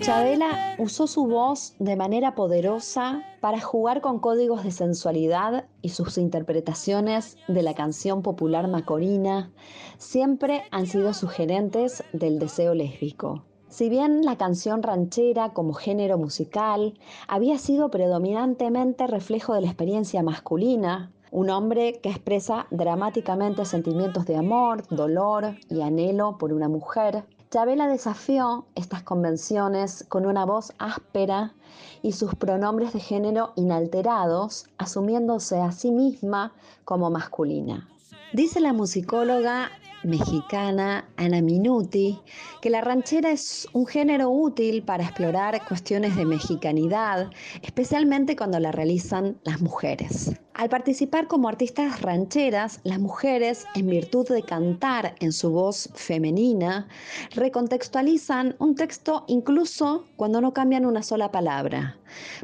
Chabela 0.00 0.76
usó 0.78 1.06
su 1.06 1.26
voz 1.26 1.74
de 1.78 1.96
manera 1.96 2.34
poderosa 2.34 3.22
para 3.40 3.60
jugar 3.60 4.00
con 4.00 4.20
códigos 4.20 4.64
de 4.64 4.70
sensualidad 4.70 5.66
y 5.82 5.90
sus 5.90 6.16
interpretaciones 6.16 7.36
de 7.48 7.62
la 7.62 7.74
canción 7.74 8.22
popular 8.22 8.68
macorina 8.68 9.52
siempre 9.98 10.62
han 10.70 10.86
sido 10.86 11.12
sugerentes 11.12 12.04
del 12.12 12.38
deseo 12.38 12.74
lésbico. 12.74 13.44
Si 13.68 13.90
bien 13.90 14.24
la 14.24 14.38
canción 14.38 14.82
ranchera 14.82 15.52
como 15.52 15.74
género 15.74 16.16
musical 16.16 16.94
había 17.26 17.58
sido 17.58 17.90
predominantemente 17.90 19.06
reflejo 19.06 19.52
de 19.52 19.60
la 19.60 19.66
experiencia 19.66 20.22
masculina, 20.22 21.12
un 21.30 21.50
hombre 21.50 22.00
que 22.02 22.10
expresa 22.10 22.66
dramáticamente 22.70 23.64
sentimientos 23.64 24.26
de 24.26 24.36
amor, 24.36 24.86
dolor 24.88 25.56
y 25.68 25.82
anhelo 25.82 26.38
por 26.38 26.52
una 26.52 26.68
mujer, 26.68 27.24
Chabela 27.50 27.88
desafió 27.88 28.66
estas 28.74 29.02
convenciones 29.02 30.04
con 30.08 30.26
una 30.26 30.44
voz 30.44 30.72
áspera 30.78 31.54
y 32.02 32.12
sus 32.12 32.34
pronombres 32.34 32.92
de 32.92 33.00
género 33.00 33.52
inalterados, 33.56 34.66
asumiéndose 34.76 35.58
a 35.60 35.72
sí 35.72 35.90
misma 35.90 36.52
como 36.84 37.10
masculina. 37.10 37.88
Dice 38.34 38.60
la 38.60 38.74
musicóloga 38.74 39.70
mexicana 40.04 41.08
Ana 41.16 41.40
Minuti 41.40 42.20
que 42.60 42.70
la 42.70 42.80
ranchera 42.80 43.30
es 43.30 43.68
un 43.72 43.86
género 43.86 44.30
útil 44.30 44.82
para 44.82 45.04
explorar 45.04 45.64
cuestiones 45.66 46.16
de 46.16 46.24
mexicanidad, 46.24 47.30
especialmente 47.62 48.36
cuando 48.36 48.58
la 48.60 48.72
realizan 48.72 49.38
las 49.44 49.60
mujeres. 49.60 50.32
Al 50.54 50.68
participar 50.68 51.28
como 51.28 51.48
artistas 51.48 52.02
rancheras, 52.02 52.80
las 52.82 52.98
mujeres, 52.98 53.64
en 53.76 53.86
virtud 53.86 54.28
de 54.28 54.42
cantar 54.42 55.14
en 55.20 55.32
su 55.32 55.50
voz 55.50 55.88
femenina, 55.94 56.88
recontextualizan 57.36 58.56
un 58.58 58.74
texto 58.74 59.24
incluso 59.28 60.06
cuando 60.16 60.40
no 60.40 60.52
cambian 60.52 60.84
una 60.84 61.04
sola 61.04 61.30
palabra. 61.30 61.96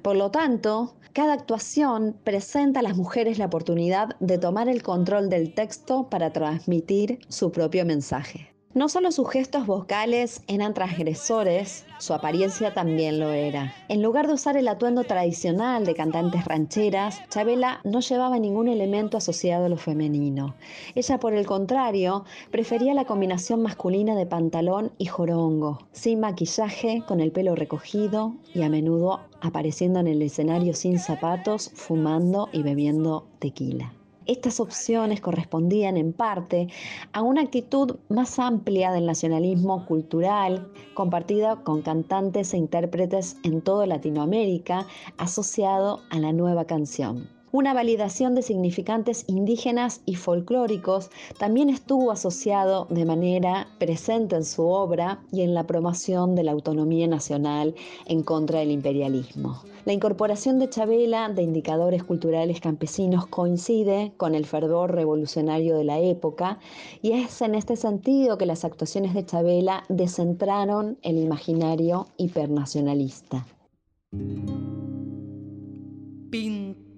Por 0.02 0.14
lo 0.14 0.30
tanto, 0.30 0.94
cada 1.14 1.32
actuación 1.32 2.16
presenta 2.24 2.80
a 2.80 2.82
las 2.82 2.96
mujeres 2.96 3.38
la 3.38 3.46
oportunidad 3.46 4.16
de 4.18 4.36
tomar 4.36 4.68
el 4.68 4.82
control 4.82 5.30
del 5.30 5.54
texto 5.54 6.10
para 6.10 6.32
transmitir 6.32 7.20
su 7.28 7.52
propio 7.52 7.86
mensaje. 7.86 8.53
No 8.74 8.88
solo 8.88 9.12
sus 9.12 9.30
gestos 9.30 9.68
vocales 9.68 10.42
eran 10.48 10.74
transgresores, 10.74 11.86
su 12.00 12.12
apariencia 12.12 12.74
también 12.74 13.20
lo 13.20 13.30
era. 13.30 13.72
En 13.86 14.02
lugar 14.02 14.26
de 14.26 14.32
usar 14.32 14.56
el 14.56 14.66
atuendo 14.66 15.04
tradicional 15.04 15.86
de 15.86 15.94
cantantes 15.94 16.44
rancheras, 16.44 17.22
Chabela 17.28 17.80
no 17.84 18.00
llevaba 18.00 18.40
ningún 18.40 18.66
elemento 18.66 19.16
asociado 19.16 19.66
a 19.66 19.68
lo 19.68 19.76
femenino. 19.76 20.56
Ella, 20.96 21.20
por 21.20 21.34
el 21.34 21.46
contrario, 21.46 22.24
prefería 22.50 22.94
la 22.94 23.04
combinación 23.04 23.62
masculina 23.62 24.16
de 24.16 24.26
pantalón 24.26 24.90
y 24.98 25.06
jorongo, 25.06 25.86
sin 25.92 26.18
maquillaje, 26.18 27.04
con 27.06 27.20
el 27.20 27.30
pelo 27.30 27.54
recogido 27.54 28.34
y 28.54 28.62
a 28.62 28.68
menudo 28.68 29.20
apareciendo 29.40 30.00
en 30.00 30.08
el 30.08 30.20
escenario 30.20 30.74
sin 30.74 30.98
zapatos, 30.98 31.70
fumando 31.74 32.48
y 32.50 32.64
bebiendo 32.64 33.28
tequila. 33.38 33.92
Estas 34.26 34.58
opciones 34.58 35.20
correspondían 35.20 35.98
en 35.98 36.14
parte 36.14 36.68
a 37.12 37.20
una 37.20 37.42
actitud 37.42 37.96
más 38.08 38.38
amplia 38.38 38.90
del 38.90 39.04
nacionalismo 39.04 39.84
cultural, 39.84 40.72
compartida 40.94 41.56
con 41.56 41.82
cantantes 41.82 42.54
e 42.54 42.56
intérpretes 42.56 43.36
en 43.42 43.60
toda 43.60 43.86
Latinoamérica, 43.86 44.86
asociado 45.18 46.00
a 46.08 46.18
la 46.18 46.32
nueva 46.32 46.64
canción. 46.64 47.33
Una 47.54 47.72
validación 47.72 48.34
de 48.34 48.42
significantes 48.42 49.22
indígenas 49.28 50.00
y 50.06 50.16
folclóricos 50.16 51.10
también 51.38 51.70
estuvo 51.70 52.10
asociado 52.10 52.88
de 52.90 53.04
manera 53.04 53.68
presente 53.78 54.34
en 54.34 54.44
su 54.44 54.64
obra 54.64 55.20
y 55.30 55.42
en 55.42 55.54
la 55.54 55.62
promoción 55.62 56.34
de 56.34 56.42
la 56.42 56.50
autonomía 56.50 57.06
nacional 57.06 57.76
en 58.06 58.24
contra 58.24 58.58
del 58.58 58.72
imperialismo. 58.72 59.62
La 59.84 59.92
incorporación 59.92 60.58
de 60.58 60.68
Chabela 60.68 61.28
de 61.28 61.42
indicadores 61.42 62.02
culturales 62.02 62.58
campesinos 62.58 63.28
coincide 63.28 64.14
con 64.16 64.34
el 64.34 64.46
fervor 64.46 64.92
revolucionario 64.92 65.76
de 65.78 65.84
la 65.84 66.00
época 66.00 66.58
y 67.02 67.12
es 67.12 67.40
en 67.40 67.54
este 67.54 67.76
sentido 67.76 68.36
que 68.36 68.46
las 68.46 68.64
actuaciones 68.64 69.14
de 69.14 69.26
Chabela 69.26 69.84
descentraron 69.88 70.98
el 71.02 71.18
imaginario 71.18 72.08
hipernacionalista. 72.16 73.46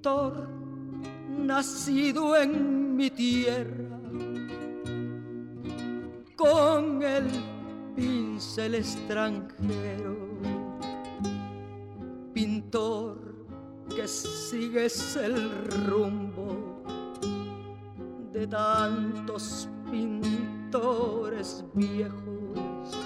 Pintor 0.07 0.49
nacido 1.37 2.37
en 2.37 2.95
mi 2.95 3.11
tierra, 3.11 3.99
con 6.37 7.03
el 7.03 7.25
pincel 7.97 8.77
extranjero 8.77 10.17
pintor 12.33 13.19
que 13.97 14.07
sigues 14.07 15.17
el 15.17 15.67
rumbo 15.89 16.85
de 18.33 18.47
tantos 18.47 19.69
pintores 19.91 21.65
viejos. 21.75 22.97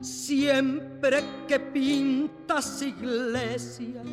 Siempre 0.00 1.22
que 1.46 1.60
pintas 1.60 2.82
iglesias, 2.82 4.08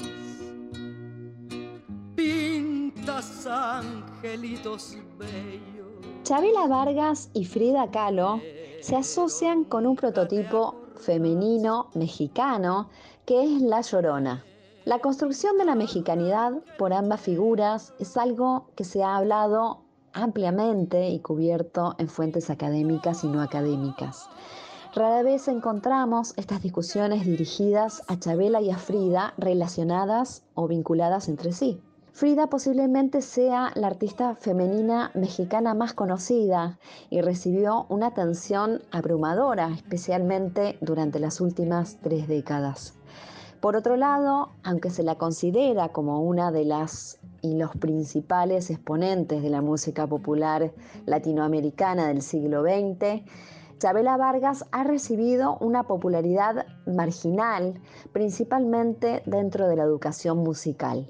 angelitos 3.48 4.98
bellos. 5.18 5.88
Chabela 6.24 6.68
Vargas 6.68 7.30
y 7.34 7.46
Frida 7.46 7.90
Kahlo 7.90 8.40
se 8.82 8.96
asocian 8.96 9.64
con 9.64 9.88
un 9.88 9.96
prototipo 9.96 10.76
femenino 10.96 11.90
mexicano 11.96 12.90
que 13.26 13.44
es 13.44 13.62
La 13.62 13.82
Llorona. 13.82 14.46
La 14.86 15.00
construcción 15.00 15.58
de 15.58 15.66
la 15.66 15.76
mexicanidad 15.76 16.54
por 16.78 16.94
ambas 16.94 17.22
figuras 17.22 17.94
es 18.00 18.16
algo 18.16 18.70
que 18.76 18.84
se 18.84 19.04
ha 19.04 19.18
hablado 19.18 19.82
ampliamente 20.14 21.10
y 21.10 21.20
cubierto 21.20 21.96
en 21.98 22.10
fuentes 22.10 22.50
académicas 22.50 23.24
y 23.24 23.28
no 23.28 23.42
académicas. 23.42 24.30
Rara 24.94 25.24
vez 25.24 25.48
encontramos 25.48 26.34
estas 26.38 26.62
discusiones 26.62 27.26
dirigidas 27.26 28.04
a 28.08 28.18
Chabela 28.18 28.62
y 28.62 28.72
a 28.72 28.78
Frida 28.78 29.34
relacionadas 29.38 30.44
o 30.56 30.68
vinculadas 30.68 31.28
entre 31.28 31.52
sí. 31.52 31.82
Frida 32.12 32.48
posiblemente 32.48 33.22
sea 33.22 33.72
la 33.76 33.88
artista 33.88 34.36
femenina 34.36 35.12
mexicana 35.14 35.74
más 35.74 35.94
conocida 35.94 36.80
y 37.10 37.22
recibió 37.22 37.86
una 37.90 38.08
atención 38.08 38.82
abrumadora, 38.92 39.70
especialmente 39.74 40.78
durante 40.82 41.20
las 41.20 41.40
últimas 41.40 41.98
tres 42.02 42.28
décadas. 42.28 42.96
Por 43.62 43.76
otro 43.76 43.96
lado, 43.96 44.52
aunque 44.64 44.90
se 44.90 45.04
la 45.04 45.16
considera 45.16 45.90
como 45.90 46.22
una 46.22 46.52
de 46.52 46.66
las 46.66 47.20
y 47.42 47.56
los 47.56 47.72
principales 47.78 48.70
exponentes 48.70 49.42
de 49.42 49.50
la 49.50 49.62
música 49.62 50.08
popular 50.08 50.74
latinoamericana 51.06 52.08
del 52.08 52.22
siglo 52.22 52.64
XX, 52.64 53.24
Chabela 53.78 54.18
Vargas 54.18 54.66
ha 54.72 54.84
recibido 54.84 55.58
una 55.60 55.84
popularidad 55.84 56.66
marginal, 56.86 57.80
principalmente 58.12 59.24
dentro 59.26 59.70
de 59.70 59.78
la 59.78 59.84
educación 59.84 60.40
musical. 60.40 61.10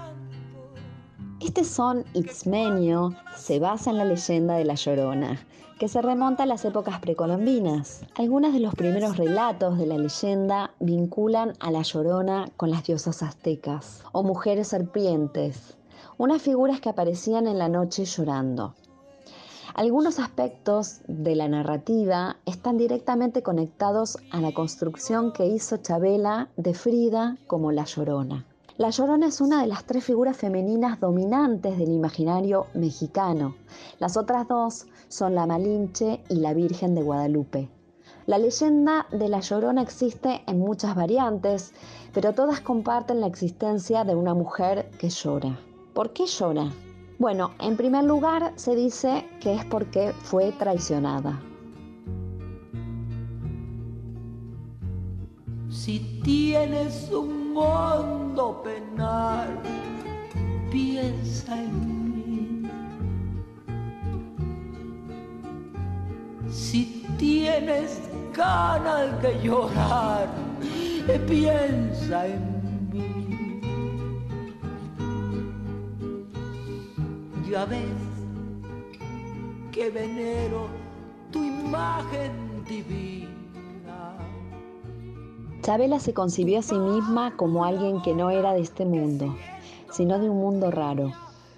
Este 1.43 1.63
son 1.63 2.05
Itzmenio 2.13 3.15
se 3.35 3.57
basa 3.57 3.89
en 3.89 3.97
la 3.97 4.05
leyenda 4.05 4.53
de 4.53 4.63
La 4.63 4.75
Llorona, 4.75 5.39
que 5.79 5.87
se 5.87 5.99
remonta 5.99 6.43
a 6.43 6.45
las 6.45 6.63
épocas 6.65 6.99
precolombinas. 6.99 8.01
Algunos 8.13 8.53
de 8.53 8.59
los 8.59 8.75
primeros 8.75 9.17
relatos 9.17 9.79
de 9.79 9.87
la 9.87 9.97
leyenda 9.97 10.69
vinculan 10.79 11.53
a 11.59 11.71
La 11.71 11.81
Llorona 11.81 12.51
con 12.57 12.69
las 12.69 12.83
diosas 12.83 13.23
aztecas 13.23 14.03
o 14.11 14.21
mujeres 14.21 14.67
serpientes, 14.67 15.77
unas 16.19 16.43
figuras 16.43 16.79
que 16.79 16.89
aparecían 16.89 17.47
en 17.47 17.57
la 17.57 17.69
noche 17.69 18.05
llorando. 18.05 18.75
Algunos 19.73 20.19
aspectos 20.19 20.99
de 21.07 21.35
la 21.35 21.47
narrativa 21.47 22.37
están 22.45 22.77
directamente 22.77 23.41
conectados 23.41 24.19
a 24.29 24.41
la 24.41 24.53
construcción 24.53 25.31
que 25.31 25.47
hizo 25.47 25.77
Chabela 25.77 26.49
de 26.55 26.75
Frida 26.75 27.37
como 27.47 27.71
La 27.71 27.85
Llorona. 27.85 28.45
La 28.81 28.89
Llorona 28.89 29.27
es 29.27 29.41
una 29.41 29.61
de 29.61 29.67
las 29.67 29.83
tres 29.83 30.03
figuras 30.03 30.35
femeninas 30.35 30.99
dominantes 30.99 31.77
del 31.77 31.91
imaginario 31.91 32.65
mexicano. 32.73 33.53
Las 33.99 34.17
otras 34.17 34.47
dos 34.47 34.87
son 35.07 35.35
la 35.35 35.45
Malinche 35.45 36.23
y 36.29 36.37
la 36.37 36.55
Virgen 36.55 36.95
de 36.95 37.03
Guadalupe. 37.03 37.69
La 38.25 38.39
leyenda 38.39 39.05
de 39.11 39.29
La 39.29 39.41
Llorona 39.41 39.83
existe 39.83 40.41
en 40.47 40.57
muchas 40.57 40.95
variantes, 40.95 41.73
pero 42.11 42.33
todas 42.33 42.59
comparten 42.61 43.21
la 43.21 43.27
existencia 43.27 44.03
de 44.03 44.15
una 44.15 44.33
mujer 44.33 44.89
que 44.97 45.11
llora. 45.11 45.59
¿Por 45.93 46.11
qué 46.11 46.25
llora? 46.25 46.71
Bueno, 47.19 47.51
en 47.59 47.77
primer 47.77 48.05
lugar 48.05 48.51
se 48.55 48.75
dice 48.75 49.27
que 49.41 49.53
es 49.53 49.63
porque 49.63 50.11
fue 50.23 50.53
traicionada. 50.53 51.39
Si 55.71 55.99
tienes 56.21 57.09
un 57.11 57.53
mundo 57.53 58.61
penal, 58.61 59.57
piensa 60.69 61.57
en 61.57 62.63
mí. 62.63 62.69
Si 66.49 67.07
tienes 67.17 68.01
ganas 68.35 69.21
de 69.21 69.41
llorar, 69.41 70.27
piensa 71.25 72.27
en 72.27 72.89
mí. 72.91 73.61
Ya 77.49 77.63
ves 77.63 77.79
que 79.71 79.89
venero 79.89 80.67
tu 81.31 81.41
imagen 81.41 82.65
divina. 82.67 83.40
Chabela 85.61 85.99
se 85.99 86.15
concibió 86.15 86.57
a 86.57 86.63
sí 86.63 86.73
misma 86.75 87.37
como 87.37 87.65
alguien 87.65 88.01
que 88.01 88.15
no 88.15 88.31
era 88.31 88.53
de 88.53 88.61
este 88.61 88.83
mundo, 88.83 89.35
sino 89.91 90.17
de 90.17 90.27
un 90.27 90.37
mundo 90.37 90.71
raro. 90.71 91.11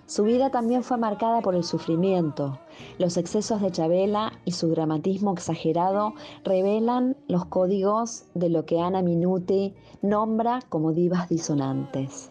Su 0.08 0.24
vida 0.24 0.50
también 0.50 0.84
fue 0.84 0.98
marcada 0.98 1.40
por 1.40 1.56
el 1.56 1.64
sufrimiento. 1.64 2.60
Los 2.98 3.16
excesos 3.16 3.62
de 3.62 3.72
Chabela 3.72 4.34
y 4.44 4.52
su 4.52 4.68
dramatismo 4.68 5.32
exagerado 5.32 6.16
revelan 6.44 7.16
los 7.30 7.46
códigos 7.46 8.26
de 8.34 8.50
lo 8.50 8.66
que 8.66 8.82
Ana 8.82 9.02
Minuti 9.02 9.74
nombra 10.02 10.60
como 10.68 10.92
divas 10.92 11.30
disonantes. 11.30 12.30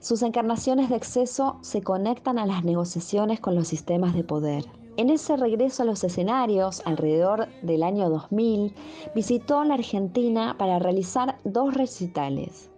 Sus 0.00 0.22
encarnaciones 0.22 0.88
de 0.88 0.96
exceso 0.96 1.58
se 1.60 1.82
conectan 1.82 2.38
a 2.38 2.46
las 2.46 2.64
negociaciones 2.64 3.40
con 3.40 3.54
los 3.54 3.68
sistemas 3.68 4.14
de 4.14 4.24
poder. 4.24 4.64
En 4.98 5.10
ese 5.10 5.36
regreso 5.36 5.84
a 5.84 5.86
los 5.86 6.02
escenarios, 6.02 6.82
alrededor 6.84 7.46
del 7.62 7.84
año 7.84 8.10
2000, 8.10 8.74
visitó 9.14 9.62
la 9.62 9.74
Argentina 9.74 10.56
para 10.58 10.80
realizar 10.80 11.38
dos 11.44 11.72
recitales. 11.74 12.68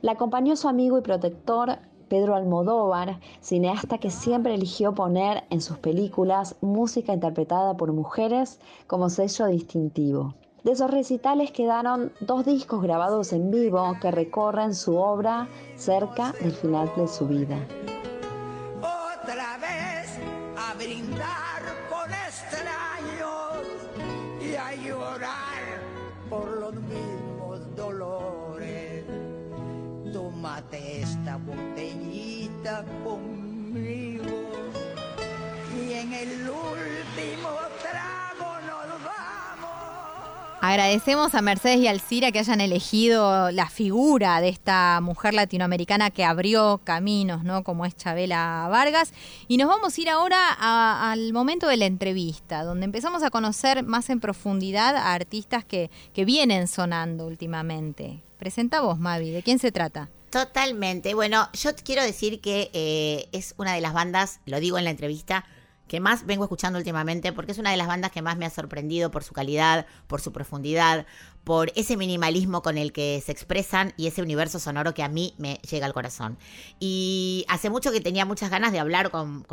La 0.00 0.12
acompañó 0.12 0.54
su 0.54 0.68
amigo 0.68 0.98
y 0.98 1.02
protector 1.02 1.78
Pedro 2.06 2.36
Almodóvar, 2.36 3.18
cineasta 3.40 3.98
que 3.98 4.12
siempre 4.12 4.54
eligió 4.54 4.94
poner 4.94 5.42
en 5.50 5.60
sus 5.60 5.76
películas 5.78 6.54
música 6.60 7.12
interpretada 7.12 7.76
por 7.76 7.92
mujeres 7.92 8.60
como 8.86 9.10
sello 9.10 9.46
distintivo. 9.46 10.36
De 10.62 10.70
esos 10.70 10.92
recitales 10.92 11.50
quedaron 11.50 12.12
dos 12.20 12.46
discos 12.46 12.82
grabados 12.82 13.32
en 13.32 13.50
vivo 13.50 13.96
que 14.00 14.12
recorren 14.12 14.76
su 14.76 14.96
obra 14.96 15.48
cerca 15.74 16.32
del 16.40 16.52
final 16.52 16.88
de 16.96 17.08
su 17.08 17.26
vida. 17.26 17.58
Otra 18.78 19.58
vez 19.58 20.20
a 20.56 20.74
brindar 20.74 21.43
conmigo 33.04 34.24
y 35.76 35.92
en 35.92 36.12
el 36.14 36.30
último 36.48 37.50
trago 37.82 38.56
nos 38.66 39.04
vamos. 39.04 40.58
Agradecemos 40.62 41.34
a 41.34 41.42
Mercedes 41.42 41.80
y 41.80 41.88
Alcira 41.88 42.32
que 42.32 42.38
hayan 42.38 42.62
elegido 42.62 43.50
la 43.50 43.68
figura 43.68 44.40
de 44.40 44.48
esta 44.48 45.00
mujer 45.02 45.34
latinoamericana 45.34 46.10
que 46.10 46.24
abrió 46.24 46.80
caminos, 46.84 47.44
¿no? 47.44 47.64
Como 47.64 47.84
es 47.84 47.96
Chabela 47.96 48.66
Vargas. 48.70 49.12
Y 49.46 49.58
nos 49.58 49.68
vamos 49.68 49.98
a 49.98 50.00
ir 50.00 50.08
ahora 50.08 51.10
al 51.10 51.34
momento 51.34 51.66
de 51.66 51.76
la 51.76 51.84
entrevista, 51.84 52.64
donde 52.64 52.86
empezamos 52.86 53.22
a 53.22 53.30
conocer 53.30 53.82
más 53.82 54.08
en 54.08 54.20
profundidad 54.20 54.96
a 54.96 55.12
artistas 55.12 55.66
que, 55.66 55.90
que 56.14 56.24
vienen 56.24 56.66
sonando 56.66 57.26
últimamente. 57.26 58.22
Presenta 58.38 58.80
vos, 58.80 58.98
Mavi, 58.98 59.32
¿de 59.32 59.42
quién 59.42 59.58
se 59.58 59.70
trata? 59.70 60.08
Totalmente. 60.34 61.14
Bueno, 61.14 61.48
yo 61.52 61.76
quiero 61.76 62.02
decir 62.02 62.40
que 62.40 62.68
eh, 62.72 63.28
es 63.30 63.54
una 63.56 63.72
de 63.72 63.80
las 63.80 63.92
bandas, 63.92 64.40
lo 64.46 64.58
digo 64.58 64.78
en 64.78 64.82
la 64.82 64.90
entrevista, 64.90 65.44
que 65.86 66.00
más 66.00 66.26
vengo 66.26 66.42
escuchando 66.42 66.76
últimamente 66.76 67.32
porque 67.32 67.52
es 67.52 67.58
una 67.58 67.70
de 67.70 67.76
las 67.76 67.86
bandas 67.86 68.10
que 68.10 68.20
más 68.20 68.36
me 68.36 68.44
ha 68.44 68.50
sorprendido 68.50 69.12
por 69.12 69.22
su 69.22 69.32
calidad, 69.32 69.86
por 70.08 70.20
su 70.20 70.32
profundidad, 70.32 71.06
por 71.44 71.70
ese 71.76 71.96
minimalismo 71.96 72.62
con 72.62 72.78
el 72.78 72.92
que 72.92 73.22
se 73.24 73.30
expresan 73.30 73.94
y 73.96 74.08
ese 74.08 74.22
universo 74.22 74.58
sonoro 74.58 74.92
que 74.92 75.04
a 75.04 75.08
mí 75.08 75.36
me 75.38 75.60
llega 75.70 75.86
al 75.86 75.94
corazón. 75.94 76.36
Y 76.80 77.46
hace 77.48 77.70
mucho 77.70 77.92
que 77.92 78.00
tenía 78.00 78.24
muchas 78.24 78.50
ganas 78.50 78.72
de 78.72 78.80
hablar 78.80 79.12
con, 79.12 79.46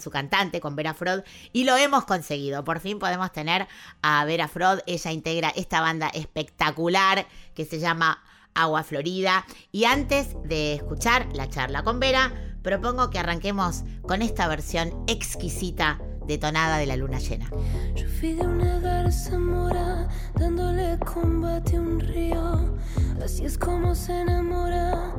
su 0.00 0.10
cantante, 0.10 0.58
con 0.58 0.74
Vera 0.74 0.94
Frod, 0.94 1.20
y 1.52 1.64
lo 1.64 1.76
hemos 1.76 2.06
conseguido. 2.06 2.64
Por 2.64 2.80
fin 2.80 2.98
podemos 2.98 3.30
tener 3.30 3.68
a 4.00 4.24
Vera 4.24 4.48
Frod. 4.48 4.78
Ella 4.86 5.12
integra 5.12 5.50
esta 5.50 5.82
banda 5.82 6.08
espectacular 6.08 7.26
que 7.54 7.66
se 7.66 7.78
llama 7.78 8.22
Agua 8.54 8.82
Florida. 8.82 9.44
Y 9.72 9.84
antes 9.84 10.36
de 10.44 10.74
escuchar 10.74 11.28
la 11.34 11.48
charla 11.48 11.82
con 11.82 12.00
Vera, 12.00 12.32
propongo 12.62 13.10
que 13.10 13.18
arranquemos 13.18 13.84
con 14.02 14.22
esta 14.22 14.48
versión 14.48 15.04
exquisita 15.06 16.00
detonada 16.26 16.78
de 16.78 16.86
la 16.86 16.96
luna 16.96 17.18
llena. 17.18 17.50
Yo 17.94 18.06
fui 18.08 18.32
de 18.32 18.46
una 18.46 18.78
garza 18.80 19.38
mora, 19.38 20.08
dándole 20.34 20.98
combate 21.00 21.76
a 21.76 21.80
un 21.80 22.00
río. 22.00 22.76
Así 23.22 23.44
es 23.44 23.58
como 23.58 23.94
se 23.94 24.20
enamora 24.20 25.14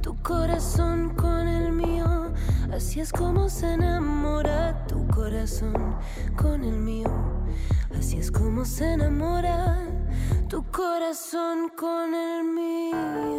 tu 0.00 0.16
corazón 0.22 1.10
con 1.14 1.46
el 1.48 1.72
mío. 1.72 2.32
Así 2.72 3.00
es 3.00 3.12
como 3.12 3.48
se 3.48 3.74
enamora 3.74 4.86
tu 4.86 5.06
corazón 5.08 5.96
con 6.36 6.64
el 6.64 6.78
mío. 6.78 7.10
Así 7.96 8.18
es 8.18 8.30
como 8.30 8.64
se 8.64 8.92
enamora 8.92 9.93
tu 10.54 10.62
corazón 10.70 11.68
con 11.70 12.14
el 12.14 12.44
mío. 12.44 13.33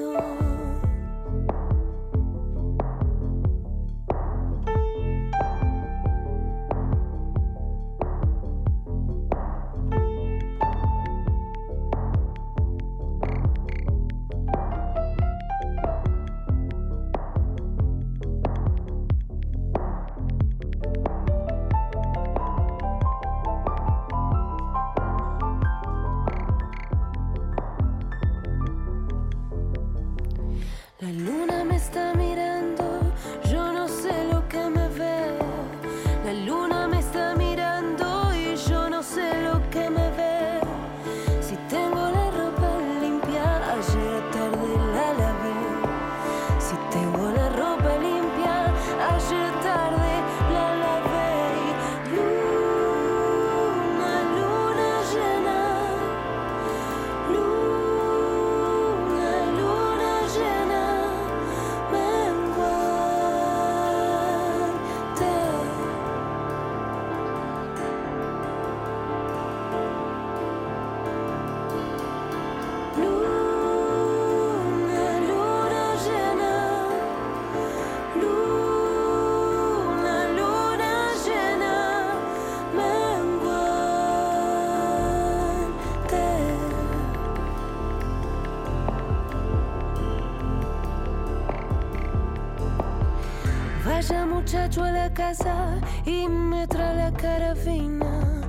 Muchacho 94.45 94.83
a 94.83 94.91
la 94.91 95.11
casa 95.11 95.81
y 96.05 96.27
me 96.27 96.67
trae 96.67 96.95
la 96.95 97.11
carabina. 97.11 98.41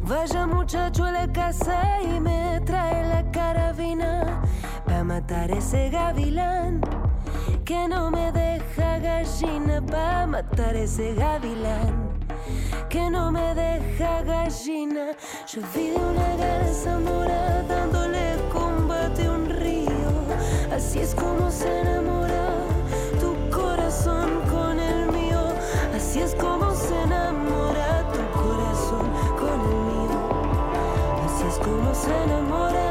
Vaya 0.00 0.46
muchacho 0.46 1.04
a 1.04 1.12
la 1.12 1.30
casa 1.30 2.00
y 2.02 2.18
me 2.18 2.62
trae 2.64 3.06
la 3.06 3.30
carabina. 3.30 4.40
Pa' 4.86 5.04
matar 5.04 5.50
ese 5.50 5.90
gavilán 5.90 6.80
que 7.62 7.86
no 7.88 8.10
me 8.10 8.32
deja 8.32 8.98
gallina. 9.00 9.82
Pa' 9.82 10.26
matar 10.26 10.76
ese 10.76 11.14
gavilán 11.14 12.08
que 12.88 13.10
no 13.10 13.30
me 13.30 13.54
deja 13.54 14.22
gallina. 14.22 15.10
Yo 15.46 15.60
vi 15.74 15.90
de 15.90 15.96
una 15.96 16.36
garza 16.36 16.98
mora 17.00 17.62
dándole 17.68 18.34
combate 18.50 19.26
a 19.26 19.32
un 19.32 19.50
río. 19.50 20.08
Así 20.74 21.00
es 21.00 21.14
como 21.14 21.50
se 21.50 21.80
enamora 21.80 22.48
tu 23.20 23.36
corazón 23.54 24.40
con. 24.50 24.63
Así 26.14 26.22
es 26.22 26.34
como 26.36 26.72
se 26.76 26.94
enamora 27.02 28.08
tu 28.12 28.20
corazón 28.38 29.10
con 29.36 29.60
el 29.68 29.76
mío. 29.90 30.20
Así 31.26 31.44
es 31.48 31.58
como 31.58 31.92
se 31.92 32.22
enamora 32.22 32.83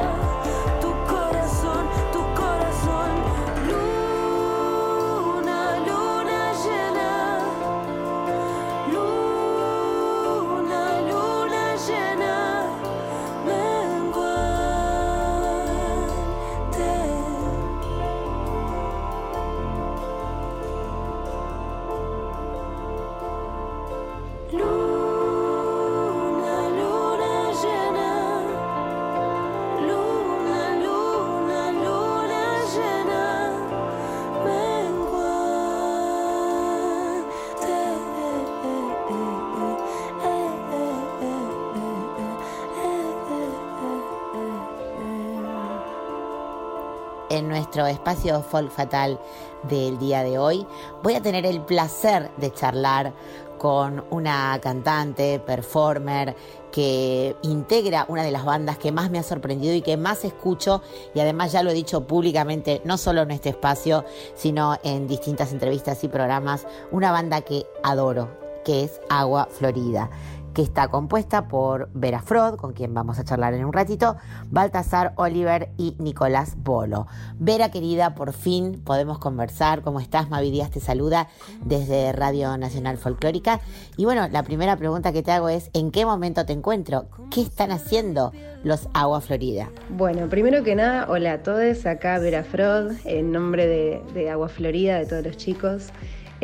en 47.33 47.47
nuestro 47.47 47.87
espacio 47.87 48.43
folk 48.43 48.71
fatal 48.71 49.19
del 49.63 49.97
día 49.97 50.23
de 50.23 50.37
hoy. 50.37 50.65
Voy 51.01 51.15
a 51.15 51.21
tener 51.21 51.45
el 51.47 51.61
placer 51.61 52.29
de 52.37 52.51
charlar 52.53 53.11
con 53.57 54.03
una 54.11 54.59
cantante, 54.61 55.39
performer 55.39 56.35
que 56.71 57.35
integra 57.41 58.05
una 58.07 58.23
de 58.23 58.31
las 58.31 58.45
bandas 58.45 58.77
que 58.77 58.91
más 58.91 59.09
me 59.09 59.17
ha 59.17 59.23
sorprendido 59.23 59.73
y 59.73 59.81
que 59.81 59.97
más 59.97 60.25
escucho. 60.25 60.81
Y 61.15 61.21
además 61.21 61.51
ya 61.51 61.63
lo 61.63 61.71
he 61.71 61.73
dicho 61.73 62.05
públicamente, 62.05 62.81
no 62.83 62.97
solo 62.97 63.21
en 63.21 63.31
este 63.31 63.49
espacio, 63.49 64.05
sino 64.35 64.77
en 64.83 65.07
distintas 65.07 65.53
entrevistas 65.53 66.03
y 66.03 66.09
programas, 66.09 66.67
una 66.91 67.11
banda 67.11 67.41
que 67.41 67.65
adoro, 67.83 68.29
que 68.63 68.83
es 68.83 68.99
Agua 69.09 69.47
Florida 69.49 70.09
que 70.53 70.61
está 70.61 70.87
compuesta 70.87 71.47
por 71.47 71.89
Vera 71.93 72.21
Frod, 72.21 72.55
con 72.55 72.73
quien 72.73 72.93
vamos 72.93 73.19
a 73.19 73.23
charlar 73.23 73.53
en 73.53 73.65
un 73.65 73.73
ratito, 73.73 74.15
Baltasar 74.51 75.13
Oliver 75.15 75.69
y 75.77 75.95
Nicolás 75.99 76.55
Polo. 76.63 77.07
Vera, 77.39 77.71
querida, 77.71 78.15
por 78.15 78.33
fin 78.33 78.81
podemos 78.83 79.19
conversar. 79.19 79.81
¿Cómo 79.81 79.99
estás? 79.99 80.29
Mavi 80.29 80.51
Díaz 80.51 80.71
te 80.71 80.79
saluda 80.79 81.27
desde 81.65 82.11
Radio 82.11 82.55
Nacional 82.57 82.97
Folclórica. 82.97 83.59
Y 83.97 84.05
bueno, 84.05 84.27
la 84.29 84.43
primera 84.43 84.77
pregunta 84.77 85.11
que 85.11 85.23
te 85.23 85.31
hago 85.31 85.49
es, 85.49 85.69
¿en 85.73 85.91
qué 85.91 86.05
momento 86.05 86.45
te 86.45 86.53
encuentro? 86.53 87.07
¿Qué 87.31 87.41
están 87.41 87.71
haciendo 87.71 88.31
los 88.63 88.87
Agua 88.93 89.21
Florida? 89.21 89.69
Bueno, 89.89 90.29
primero 90.29 90.63
que 90.63 90.75
nada, 90.75 91.07
hola 91.09 91.33
a 91.33 91.43
todos, 91.43 91.85
acá 91.85 92.19
Vera 92.19 92.43
Frod, 92.43 92.93
en 93.05 93.31
nombre 93.31 93.67
de, 93.67 94.01
de 94.13 94.29
Agua 94.29 94.49
Florida, 94.49 94.99
de 94.99 95.05
todos 95.05 95.25
los 95.25 95.37
chicos. 95.37 95.91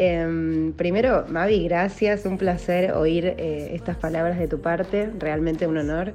Eh, 0.02 0.72
primero, 0.78 1.26
Mavi, 1.28 1.66
gracias, 1.66 2.24
un 2.24 2.38
placer 2.38 2.94
oír 2.94 3.36
eh, 3.38 3.72
estas 3.74 3.98
palabras 3.98 4.40
de 4.40 4.48
tu 4.48 4.62
parte, 4.62 5.12
realmente 5.20 5.68
un 5.68 5.78
honor. 5.78 6.14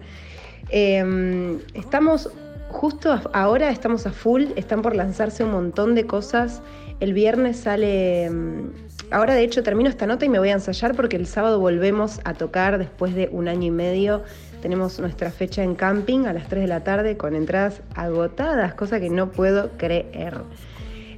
Eh, 0.71 1.59
estamos 1.75 2.31
justo 2.71 3.21
ahora, 3.35 3.69
estamos 3.69 4.07
a 4.07 4.13
full, 4.13 4.45
están 4.57 4.81
por 4.81 4.97
lanzarse 4.97 5.45
un 5.45 5.51
montón 5.51 5.95
de 5.95 6.07
cosas. 6.07 6.63
El 7.01 7.13
viernes 7.13 7.59
sale, 7.59 8.31
mm, 8.31 8.71
ahora 9.11 9.35
de 9.35 9.43
hecho 9.43 9.63
termino 9.63 9.91
esta 9.91 10.07
nota 10.07 10.25
y 10.25 10.31
me 10.31 10.39
voy 10.39 10.49
a 10.49 10.55
ensayar 10.55 10.97
porque 10.97 11.17
el 11.17 11.27
sábado 11.27 11.61
volvemos 11.61 12.23
a 12.25 12.33
tocar 12.33 12.79
después 12.79 13.15
de 13.15 13.29
un 13.33 13.49
año 13.49 13.67
y 13.67 13.71
medio. 13.71 14.23
Tenemos 14.63 14.99
nuestra 14.99 15.31
fecha 15.31 15.63
en 15.63 15.75
camping 15.75 16.25
a 16.25 16.33
las 16.33 16.49
3 16.49 16.63
de 16.63 16.69
la 16.69 16.85
tarde 16.85 17.19
con 17.19 17.35
entradas 17.35 17.83
agotadas, 17.95 18.73
cosa 18.73 18.99
que 18.99 19.11
no 19.11 19.31
puedo 19.31 19.73
creer. 19.77 20.41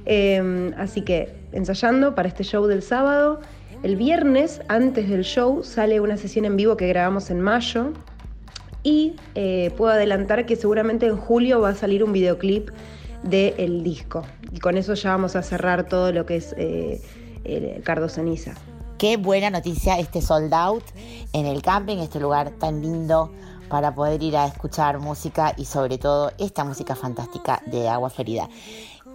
Eh, 0.09 0.71
así 0.77 1.01
que 1.01 1.35
ensayando 1.51 2.15
para 2.15 2.29
este 2.29 2.43
show 2.43 2.65
del 2.65 2.81
sábado. 2.81 3.41
El 3.83 3.95
viernes, 3.95 4.61
antes 4.69 5.07
del 5.09 5.23
show, 5.23 5.63
sale 5.63 5.99
una 5.99 6.17
sesión 6.17 6.45
en 6.45 6.55
vivo 6.55 6.77
que 6.77 6.87
grabamos 6.87 7.29
en 7.29 7.41
mayo. 7.41 7.91
Y 8.83 9.15
eh, 9.35 9.71
puedo 9.75 9.91
adelantar 9.91 10.45
que 10.45 10.55
seguramente 10.55 11.07
en 11.07 11.17
julio 11.17 11.59
va 11.59 11.69
a 11.69 11.75
salir 11.75 12.03
un 12.03 12.13
videoclip 12.13 12.69
del 13.23 13.83
disco. 13.83 14.23
Y 14.51 14.59
con 14.59 14.77
eso 14.77 14.93
ya 14.93 15.11
vamos 15.11 15.35
a 15.35 15.43
cerrar 15.43 15.87
todo 15.87 16.13
lo 16.13 16.25
que 16.25 16.37
es 16.37 16.55
eh, 16.57 17.01
Cardo 17.83 18.07
Ceniza. 18.07 18.53
Qué 18.97 19.17
buena 19.17 19.49
noticia 19.49 19.99
este 19.99 20.21
sold 20.21 20.53
out 20.53 20.83
en 21.33 21.45
el 21.45 21.61
camping, 21.61 21.97
este 21.97 22.19
lugar 22.19 22.51
tan 22.51 22.81
lindo 22.81 23.31
para 23.69 23.93
poder 23.93 24.23
ir 24.23 24.37
a 24.37 24.47
escuchar 24.47 24.99
música 24.99 25.53
y 25.57 25.65
sobre 25.65 25.97
todo 25.97 26.31
esta 26.37 26.63
música 26.63 26.95
fantástica 26.95 27.61
de 27.65 27.89
Agua 27.89 28.09
Florida. 28.09 28.49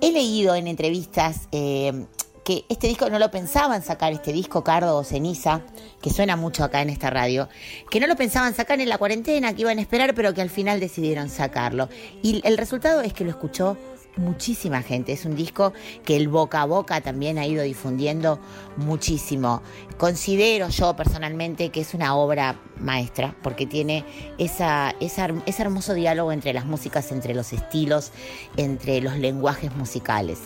He 0.03 0.11
leído 0.11 0.57
en 0.57 0.67
entrevistas 0.67 1.49
eh, 1.53 2.07
que 2.45 2.65
este 2.69 2.89
disco 2.89 3.09
no 3.09 3.21
lo 3.21 3.31
pensaban 3.31 3.85
sacar, 3.85 4.13
este 4.13 4.33
disco 4.33 4.65
Cardo 4.65 4.97
o 4.97 5.05
Ceniza, 5.05 5.63
que 6.01 6.11
suena 6.11 6.35
mucho 6.35 6.65
acá 6.65 6.83
en 6.83 6.91
esta 6.91 7.09
radio, 7.09 7.49
que 7.89 8.01
no 8.01 8.09
lo 8.09 8.17
pensaban 8.17 8.53
sacar 8.53 8.81
en 8.81 8.89
la 8.89 8.99
cuarentena, 8.99 9.55
que 9.55 9.61
iban 9.61 9.79
a 9.79 9.81
esperar, 9.81 10.13
pero 10.17 10.35
que 10.35 10.43
al 10.43 10.51
final 10.51 10.81
decidieron 10.81 11.29
sacarlo. 11.29 11.89
Y 12.21 12.41
el 12.45 12.59
resultado 12.59 13.01
es 13.01 13.13
que 13.13 13.23
lo 13.23 13.31
escuchó 13.31 13.77
muchísima 14.17 14.83
gente. 14.83 15.13
Es 15.13 15.25
un 15.25 15.37
disco 15.37 15.73
que 16.05 16.17
el 16.17 16.29
boca 16.29 16.63
a 16.63 16.65
boca 16.65 17.01
también 17.01 17.39
ha 17.39 17.47
ido 17.47 17.63
difundiendo 17.63 18.39
muchísimo. 18.77 19.63
Considero 19.99 20.69
yo 20.69 20.95
personalmente 20.97 21.71
que 21.71 21.81
es 21.81 21.95
una 21.95 22.15
obra 22.17 22.61
maestra 22.79 23.35
porque 23.43 23.67
tiene 23.67 24.05
esa, 24.39 24.95
ese 25.01 25.63
hermoso 25.63 25.95
diálogo 25.95 26.33
entre 26.33 26.53
las 26.53 26.67
músicas, 26.67 27.13
entre 27.13 27.35
los 27.35 27.53
estilos, 27.53 28.13
entre 28.57 29.01
los 29.01 29.17
lenguajes 29.17 29.75
musicales. 29.77 30.41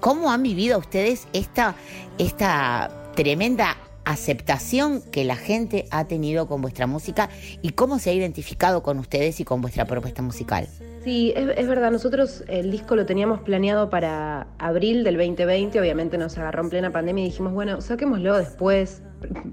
¿Cómo 0.00 0.30
han 0.30 0.42
vivido 0.42 0.78
ustedes 0.78 1.26
esta, 1.32 1.74
esta 2.18 3.12
tremenda 3.14 3.76
aceptación 4.10 5.02
que 5.10 5.24
la 5.24 5.36
gente 5.36 5.86
ha 5.90 6.06
tenido 6.06 6.46
con 6.46 6.62
vuestra 6.62 6.86
música 6.86 7.30
y 7.62 7.70
cómo 7.70 7.98
se 7.98 8.10
ha 8.10 8.12
identificado 8.12 8.82
con 8.82 8.98
ustedes 8.98 9.40
y 9.40 9.44
con 9.44 9.60
vuestra 9.60 9.84
propuesta 9.84 10.22
musical? 10.22 10.68
Sí, 11.02 11.32
es, 11.34 11.66
verdad, 11.66 11.90
nosotros 11.90 12.44
el 12.46 12.70
disco 12.70 12.94
lo 12.94 13.06
teníamos 13.06 13.40
planeado 13.40 13.88
para 13.88 14.48
abril 14.58 15.02
del 15.02 15.16
2020, 15.16 15.80
obviamente 15.80 16.18
nos 16.18 16.36
agarró 16.36 16.62
en 16.64 16.70
plena 16.70 16.90
pandemia 16.90 17.24
y 17.24 17.28
dijimos, 17.28 17.54
bueno, 17.54 17.80
saquémoslo 17.80 18.36
después, 18.36 19.02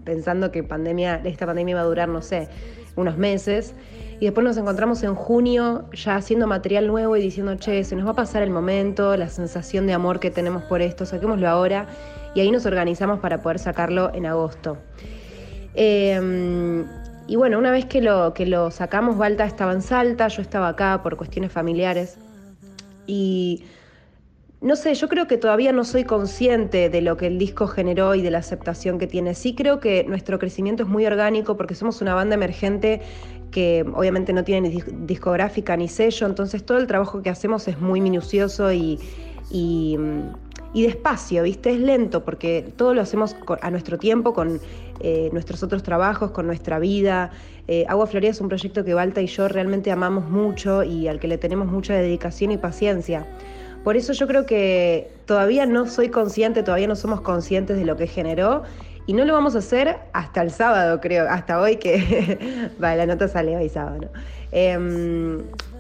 pensando 0.04 0.52
que 0.52 0.64
pandemia, 0.64 1.22
esta 1.24 1.46
pandemia 1.46 1.72
iba 1.72 1.82
a 1.82 1.86
durar, 1.86 2.10
no 2.10 2.22
sé, 2.22 2.50
unos 2.98 3.18
meses. 3.18 3.74
Y 4.20 4.26
después 4.26 4.44
nos 4.44 4.58
encontramos 4.58 5.04
en 5.04 5.16
junio 5.16 5.90
ya 5.94 6.16
haciendo 6.16 6.48
material 6.48 6.88
nuevo 6.88 7.16
y 7.16 7.22
diciendo, 7.22 7.56
che, 7.56 7.84
se 7.84 7.96
nos 7.96 8.06
va 8.06 8.12
a 8.12 8.16
pasar 8.16 8.44
el 8.44 8.50
momento, 8.50 9.16
la 9.16 9.30
sensación 9.30 9.88
de 9.88 9.94
amor 9.94 10.20
que 10.20 10.32
tenemos 10.32 10.64
por 10.64 10.82
esto, 10.82 11.06
saquémoslo 11.06 11.48
ahora. 11.48 11.88
Y 12.38 12.40
ahí 12.40 12.52
nos 12.52 12.68
organizamos 12.68 13.20
para 13.20 13.42
poder 13.42 13.58
sacarlo 13.58 14.12
en 14.14 14.28
agosto. 14.28 14.78
Eh, 15.74 16.86
y 17.28 17.36
bueno, 17.36 17.58
una 17.58 17.72
vez 17.72 17.86
que 17.86 18.00
lo, 18.00 18.36
que 18.36 18.46
lo 18.46 18.70
sacamos, 18.70 19.18
Balta 19.18 19.44
estaba 19.44 19.74
en 19.74 19.82
Salta, 19.82 20.28
yo 20.28 20.44
estaba 20.44 20.68
acá 20.68 21.02
por 21.02 21.18
cuestiones 21.18 21.52
familiares. 21.52 22.20
Y 23.08 23.64
no 24.62 24.76
sé, 24.76 24.94
yo 24.94 25.10
creo 25.10 25.26
que 25.26 25.38
todavía 25.38 25.72
no 25.72 25.84
soy 25.84 26.04
consciente 26.04 26.90
de 26.90 27.02
lo 27.02 27.18
que 27.18 27.26
el 27.26 27.40
disco 27.40 27.66
generó 27.66 28.14
y 28.14 28.22
de 28.22 28.30
la 28.30 28.38
aceptación 28.38 29.00
que 29.00 29.08
tiene. 29.08 29.34
Sí 29.34 29.56
creo 29.56 29.80
que 29.80 30.04
nuestro 30.04 30.38
crecimiento 30.38 30.84
es 30.84 30.90
muy 30.90 31.08
orgánico 31.08 31.58
porque 31.58 31.74
somos 31.74 32.04
una 32.04 32.14
banda 32.14 32.36
emergente 32.36 33.02
que 33.50 33.84
obviamente 33.96 34.32
no 34.32 34.44
tiene 34.44 34.70
ni 34.70 34.76
dis- 34.76 35.08
discográfica 35.08 35.76
ni 35.76 35.88
sello, 35.88 36.28
entonces 36.28 36.64
todo 36.64 36.78
el 36.78 36.86
trabajo 36.86 37.24
que 37.24 37.32
hacemos 37.32 37.68
es 37.68 37.80
muy 37.80 38.00
minucioso 38.00 38.72
y, 38.72 39.00
y, 39.50 39.98
mm, 39.98 40.47
y 40.74 40.84
despacio, 40.84 41.44
¿viste? 41.44 41.72
Es 41.72 41.80
lento 41.80 42.24
porque 42.24 42.74
todo 42.76 42.94
lo 42.94 43.02
hacemos 43.02 43.36
a 43.62 43.72
nuestro 43.72 43.98
tiempo, 43.98 44.34
con 44.34 44.60
eh, 45.00 45.30
nuestros 45.32 45.64
otros 45.64 45.84
trabajos, 45.84 46.32
con 46.32 46.48
nuestra 46.48 46.80
vida. 46.80 47.32
Eh, 47.68 47.86
Agua 47.88 48.08
Florida 48.08 48.32
es 48.32 48.42
un 48.42 48.48
proyecto 48.48 48.84
que 48.84 48.94
Balta 48.94 49.22
y 49.22 49.28
yo 49.28 49.48
realmente 49.48 49.92
amamos 49.92 50.30
mucho 50.30 50.84
y 50.84 51.08
al 51.08 51.20
que 51.20 51.28
le 51.28 51.38
tenemos 51.38 51.68
mucha 51.68 51.94
dedicación 51.94 52.52
y 52.52 52.58
paciencia 52.58 53.26
Por 53.84 53.98
eso 53.98 54.14
yo 54.14 54.26
creo 54.28 54.46
que 54.46 55.12
todavía 55.26 55.66
no 55.66 55.86
soy 55.86 56.10
consciente, 56.10 56.64
todavía 56.64 56.88
no 56.88 56.96
somos 56.96 57.22
conscientes 57.22 57.78
de 57.78 57.86
lo 57.86 57.98
que 57.98 58.08
generó 58.08 58.64
y 59.06 59.14
no 59.14 59.24
lo 59.24 59.34
vamos 59.34 59.56
a 59.56 59.60
hacer 59.60 59.98
hasta 60.14 60.42
el 60.42 60.52
sábado, 60.52 61.00
creo, 61.00 61.30
hasta 61.30 61.62
hoy 61.62 61.78
que, 61.78 62.70
vale, 62.80 62.98
la 62.98 63.06
nota 63.06 63.28
sale 63.28 63.56
hoy 63.56 63.70
sábado, 63.70 64.00
¿no? 64.02 64.10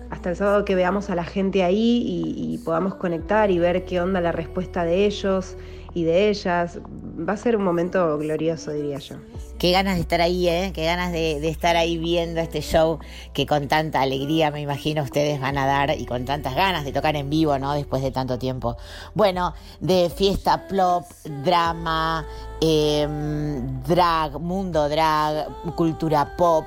Hasta 0.10 0.30
el 0.30 0.36
sábado 0.36 0.66
que 0.66 0.76
veamos 0.76 1.10
a 1.10 1.16
la 1.16 1.24
gente 1.24 1.64
ahí 1.64 2.04
y, 2.06 2.58
podamos 2.60 2.96
conectar 2.96 3.52
y 3.52 3.60
ver 3.60 3.86
qué 3.86 4.02
onda 4.02 4.22
la 4.22 4.32
respuesta 4.32 4.84
de 4.84 5.06
ellos 5.06 5.56
y 5.94 6.04
de 6.04 6.30
ellas. 6.30 6.80
Va 7.28 7.34
a 7.34 7.38
ser 7.38 7.56
un 7.56 7.64
momento 7.64 8.18
glorioso, 8.18 8.72
diría 8.72 9.00
yo. 9.00 9.18
Qué 9.58 9.72
ganas 9.72 9.96
de 9.96 10.02
estar 10.02 10.22
ahí, 10.22 10.48
¿eh? 10.48 10.72
Qué 10.74 10.86
ganas 10.86 11.12
de, 11.12 11.40
de 11.40 11.50
estar 11.50 11.76
ahí 11.76 11.98
viendo 11.98 12.40
este 12.40 12.62
show 12.62 13.00
que 13.34 13.46
con 13.46 13.68
tanta 13.68 14.02
alegría 14.02 14.52
me 14.52 14.62
imagino 14.62 15.04
ustedes 15.04 15.42
van 15.42 15.58
a 15.58 15.66
dar 15.66 15.98
y 15.98 16.06
con 16.06 16.26
tantas 16.26 16.56
ganas 16.56 16.86
de 16.86 16.92
tocar 16.92 17.16
en 17.16 17.30
vivo, 17.30 17.58
¿no? 17.58 17.74
Después 17.74 18.02
de 18.02 18.12
tanto 18.12 18.38
tiempo. 18.38 18.78
Bueno, 19.14 19.54
de 19.80 20.10
fiesta, 20.10 20.68
plop, 20.68 21.06
drama, 21.44 22.26
em, 22.62 23.82
drag, 23.84 24.40
mundo 24.40 24.88
drag, 24.88 25.48
cultura 25.76 26.36
pop, 26.38 26.66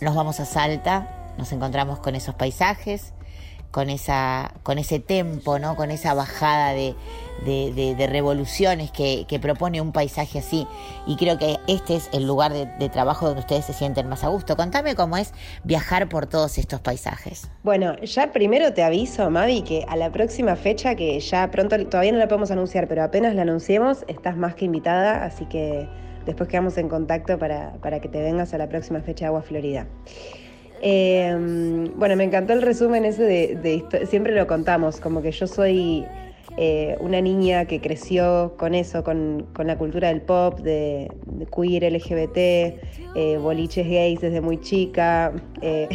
nos 0.00 0.14
vamos 0.14 0.38
a 0.40 0.44
Salta, 0.44 1.17
nos 1.38 1.52
encontramos 1.52 2.00
con 2.00 2.14
esos 2.14 2.34
paisajes, 2.34 3.14
con, 3.70 3.90
esa, 3.90 4.54
con 4.62 4.78
ese 4.78 4.98
tempo, 4.98 5.58
¿no? 5.58 5.76
Con 5.76 5.90
esa 5.90 6.14
bajada 6.14 6.72
de, 6.72 8.06
revoluciones 8.10 8.90
que, 8.90 9.38
propone 9.40 9.80
un 9.80 9.92
paisaje 9.92 10.40
así. 10.40 10.66
Y 11.06 11.16
creo 11.16 11.38
que 11.38 11.58
este 11.68 11.96
es 11.96 12.08
el 12.12 12.26
lugar 12.26 12.52
de, 12.52 12.66
de 12.66 12.88
trabajo 12.88 13.26
donde 13.26 13.40
ustedes 13.40 13.66
se 13.66 13.72
sienten 13.72 14.08
más 14.08 14.24
a 14.24 14.28
gusto. 14.28 14.56
Contame 14.56 14.94
cómo 14.94 15.16
es 15.16 15.32
viajar 15.64 16.08
por 16.08 16.26
todos 16.26 16.58
estos 16.58 16.80
paisajes. 16.80 17.50
Bueno, 17.62 17.96
ya 18.00 18.32
primero 18.32 18.72
te 18.72 18.82
aviso, 18.82 19.30
Mavi, 19.30 19.62
que 19.62 19.84
a 19.88 19.96
la 19.96 20.10
próxima 20.10 20.56
fecha, 20.56 20.94
que 20.94 21.20
ya 21.20 21.50
pronto, 21.50 21.76
todavía 21.86 22.12
no 22.12 22.18
la 22.18 22.28
podemos 22.28 22.50
anunciar, 22.50 22.88
pero 22.88 23.04
apenas 23.04 23.34
la 23.34 23.42
anunciemos, 23.42 24.04
estás 24.08 24.36
más 24.36 24.54
que 24.54 24.64
invitada, 24.64 25.24
así 25.24 25.44
que 25.46 25.88
después 26.24 26.48
quedamos 26.48 26.76
en 26.78 26.88
contacto 26.88 27.38
para, 27.38 27.74
para 27.82 28.00
que 28.00 28.08
te 28.08 28.20
vengas 28.20 28.54
a 28.54 28.58
la 28.58 28.68
próxima 28.68 29.00
fecha 29.00 29.26
de 29.26 29.28
Agua 29.28 29.42
Florida. 29.42 29.86
Eh, 30.80 31.88
bueno, 31.96 32.16
me 32.16 32.24
encantó 32.24 32.52
el 32.52 32.62
resumen 32.62 33.04
ese 33.04 33.24
de, 33.24 33.56
de 33.90 34.06
siempre 34.06 34.34
lo 34.34 34.46
contamos, 34.46 35.00
como 35.00 35.22
que 35.22 35.32
yo 35.32 35.46
soy 35.46 36.04
eh, 36.60 36.96
una 36.98 37.20
niña 37.20 37.66
que 37.66 37.80
creció 37.80 38.54
con 38.56 38.74
eso, 38.74 39.04
con, 39.04 39.46
con 39.54 39.68
la 39.68 39.78
cultura 39.78 40.08
del 40.08 40.22
pop, 40.22 40.58
de, 40.58 41.08
de 41.26 41.46
queer, 41.46 41.84
LGBT, 41.84 42.36
eh, 43.14 43.38
boliches 43.40 43.86
gays 43.86 44.20
desde 44.20 44.40
muy 44.40 44.60
chica. 44.60 45.32
eh, 45.60 45.88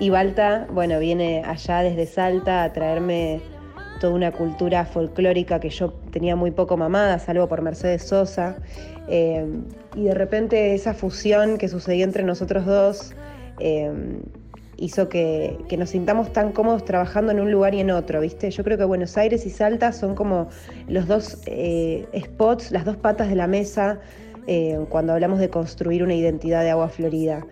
y 0.00 0.10
Balta, 0.10 0.66
bueno, 0.72 0.98
viene 0.98 1.44
allá 1.46 1.82
desde 1.82 2.06
Salta 2.06 2.64
a 2.64 2.72
traerme 2.72 3.40
toda 4.00 4.14
una 4.14 4.32
cultura 4.32 4.84
folclórica 4.84 5.60
que 5.60 5.70
yo 5.70 5.92
tenía 6.10 6.34
muy 6.34 6.50
poco 6.50 6.76
mamada, 6.76 7.20
salvo 7.20 7.46
por 7.46 7.62
Mercedes 7.62 8.02
Sosa. 8.02 8.56
Y 9.08 10.04
de 10.04 10.14
repente 10.14 10.74
esa 10.74 10.94
fusión 10.94 11.58
que 11.58 11.68
sucedió 11.68 12.04
entre 12.04 12.24
nosotros 12.24 12.66
dos 12.66 13.14
eh, 13.62 13.92
hizo 14.82 15.08
que, 15.08 15.58
nos 15.78 15.90
sintamos 15.90 16.32
tan 16.32 16.52
cómodos 16.52 16.84
trabajando 16.84 17.30
en 17.30 17.40
un 17.40 17.52
lugar 17.52 17.74
y 17.74 17.80
en 17.80 17.90
otro, 17.92 18.20
¿viste? 18.20 18.50
Yo 18.50 18.64
creo 18.64 18.76
que 18.76 18.84
Buenos 18.84 19.16
Aires 19.16 19.46
y 19.46 19.50
Salta 19.50 19.92
son 19.92 20.14
como 20.14 20.48
los 20.88 21.06
dos 21.06 21.38
eh, 21.46 22.06
spots, 22.16 22.72
las 22.72 22.84
dos 22.84 22.96
patas 22.96 23.28
de 23.28 23.36
la 23.36 23.46
mesa 23.46 24.00
eh, 24.48 24.78
cuando 24.88 25.12
hablamos 25.12 25.38
de 25.38 25.48
construir 25.50 26.02
una 26.02 26.14
identidad 26.14 26.62
de 26.62 26.70
agua 26.70 26.88
florida. 26.88 27.46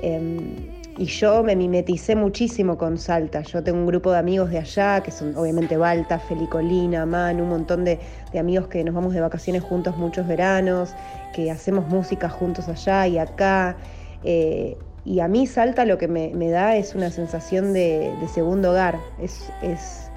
Eh, 0.00 0.80
y 0.98 1.06
yo 1.06 1.42
me 1.42 1.56
mimeticé 1.56 2.16
muchísimo 2.16 2.76
con 2.76 2.98
Salta. 2.98 3.42
Yo 3.42 3.62
tengo 3.62 3.78
un 3.78 3.86
grupo 3.86 4.10
de 4.12 4.18
amigos 4.18 4.50
de 4.50 4.58
allá, 4.58 5.02
que 5.02 5.10
son 5.10 5.34
obviamente 5.36 5.76
Balta, 5.76 6.18
Felicolina, 6.18 7.06
Manu, 7.06 7.44
un 7.44 7.48
montón 7.48 7.84
de, 7.84 7.98
de 8.32 8.38
amigos 8.38 8.66
que 8.66 8.84
nos 8.84 8.94
vamos 8.94 9.14
de 9.14 9.20
vacaciones 9.20 9.62
juntos 9.62 9.96
muchos 9.96 10.26
veranos, 10.26 10.94
que 11.32 11.50
hacemos 11.50 11.88
música 11.88 12.28
juntos 12.28 12.68
allá 12.68 13.06
y 13.06 13.18
acá. 13.18 13.76
Eh, 14.24 14.76
y 15.04 15.20
a 15.20 15.28
mí 15.28 15.46
Salta 15.46 15.84
lo 15.84 15.98
que 15.98 16.08
me, 16.08 16.30
da 16.50 16.76
es 16.76 16.94
una 16.94 17.10
sensación 17.10 17.72
de, 17.72 18.12
segundo 18.32 18.70
hogar. 18.70 18.98
Es, 19.20 19.52
es, 19.62 20.10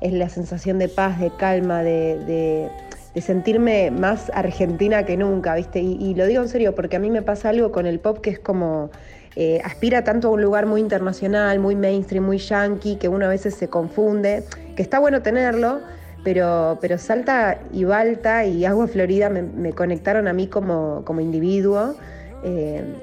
es 0.00 0.12
la 0.12 0.28
sensación 0.28 0.78
de 0.78 0.88
paz, 0.88 1.20
de 1.20 1.30
calma, 1.36 1.82
de, 1.82 2.18
de- 2.24 3.20
sentirme 3.20 3.90
más 3.90 4.30
argentina 4.34 5.04
que 5.04 5.16
nunca, 5.16 5.54
¿viste? 5.54 5.80
Y, 5.80 5.94
y 6.00 6.14
lo 6.14 6.26
digo 6.26 6.42
en 6.42 6.48
serio, 6.48 6.74
porque 6.74 6.96
a 6.96 6.98
mí 6.98 7.10
me 7.10 7.22
pasa 7.22 7.48
algo 7.48 7.72
con 7.72 7.86
el 7.86 7.98
pop 7.98 8.20
que 8.20 8.30
es 8.30 8.38
como. 8.38 8.90
eh, 9.36 9.60
aspira 9.64 10.02
tanto 10.04 10.28
a 10.28 10.30
un 10.32 10.40
lugar 10.42 10.66
muy 10.66 10.80
internacional, 10.80 11.58
muy 11.58 11.76
mainstream, 11.76 12.24
muy 12.24 12.38
yankee, 12.38 12.96
que 12.96 13.08
uno 13.08 13.26
a 13.26 13.28
veces 13.28 13.54
se 13.54 13.68
confunde, 13.68 14.44
que 14.76 14.82
está 14.82 14.98
bueno 14.98 15.20
tenerlo, 15.22 15.80
pero, 16.24 16.78
pero 16.80 16.96
Salta 16.98 17.58
y 17.72 17.84
Balta 17.84 18.46
y 18.46 18.64
Agua 18.64 18.86
Florida 18.86 19.28
me, 19.28 19.42
me 19.42 19.72
conectaron 19.72 20.26
a 20.26 20.32
mí 20.32 20.46
como, 20.46 21.02
como 21.04 21.20
individuo 21.20 21.96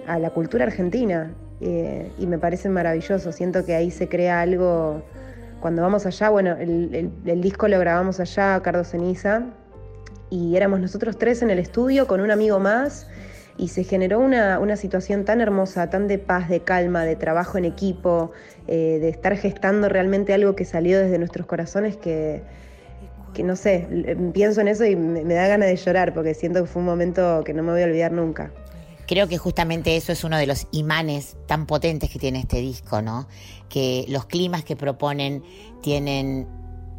a 0.08 0.20
la 0.20 0.30
cultura 0.30 0.66
argentina 0.66 1.34
eh, 1.66 2.12
y 2.20 2.28
me 2.28 2.38
parece 2.38 2.68
maravilloso. 2.70 3.32
Siento 3.32 3.66
que 3.66 3.76
ahí 3.76 3.90
se 3.90 4.10
crea 4.10 4.42
algo. 4.42 5.02
Cuando 5.62 5.82
vamos 5.82 6.06
allá, 6.06 6.30
bueno, 6.30 6.58
el, 6.58 7.42
disco 7.42 7.70
lo 7.70 7.80
grabamos 7.80 8.20
allá, 8.20 8.60
Cardo 8.62 8.84
Ceniza, 8.84 9.44
y 10.30 10.58
éramos 10.58 10.82
nosotros 10.82 11.18
tres 11.18 11.42
en 11.42 11.50
el 11.50 11.60
estudio 11.60 12.06
con 12.06 12.20
un 12.20 12.32
amigo 12.32 12.60
más 12.60 13.08
y 13.58 13.70
se 13.70 13.86
generó 13.86 14.20
una, 14.20 14.60
una 14.60 14.76
situación 14.76 15.24
tan 15.24 15.40
hermosa, 15.40 15.90
tan 15.90 16.10
de 16.10 16.18
paz, 16.18 16.50
de 16.50 16.60
calma, 16.60 17.06
de 17.06 17.16
trabajo 17.16 17.58
en 17.58 17.64
equipo, 17.64 18.32
eh, 18.68 18.98
de 19.00 19.08
estar 19.08 19.38
gestando 19.38 19.88
realmente 19.88 20.34
algo 20.34 20.54
que 20.54 20.66
salió 20.66 21.00
desde 21.00 21.18
nuestros 21.18 21.48
corazones 21.48 21.96
que, 21.96 22.44
no 23.42 23.56
sé, 23.56 23.88
pienso 24.34 24.60
en 24.60 24.68
eso 24.68 24.84
y 24.84 24.98
me, 24.98 25.24
me 25.24 25.34
da 25.34 25.48
ganas 25.48 25.70
de 25.70 25.78
llorar 25.78 26.14
porque 26.14 26.34
siento 26.34 26.62
que 26.62 26.68
fue 26.68 26.82
un 26.82 26.88
momento 26.88 27.42
que 27.46 27.54
no 27.54 27.64
me 27.64 27.72
voy 27.72 27.84
a 27.84 27.86
olvidar 27.86 28.12
nunca. 28.12 28.52
Creo 29.14 29.28
que 29.28 29.38
justamente 29.38 29.96
eso 29.96 30.12
es 30.12 30.24
uno 30.24 30.40
de 30.40 30.48
los 30.48 30.66
imanes 30.72 31.38
tan 31.46 31.68
potentes 31.68 32.10
que 32.10 32.18
tiene 32.18 32.40
este 32.40 32.62
disco, 32.62 33.04
¿no? 33.04 33.28
Que 33.70 34.06
los 34.08 34.26
climas 34.26 34.64
que 34.64 34.76
proponen 34.76 35.44
tienen 35.84 36.48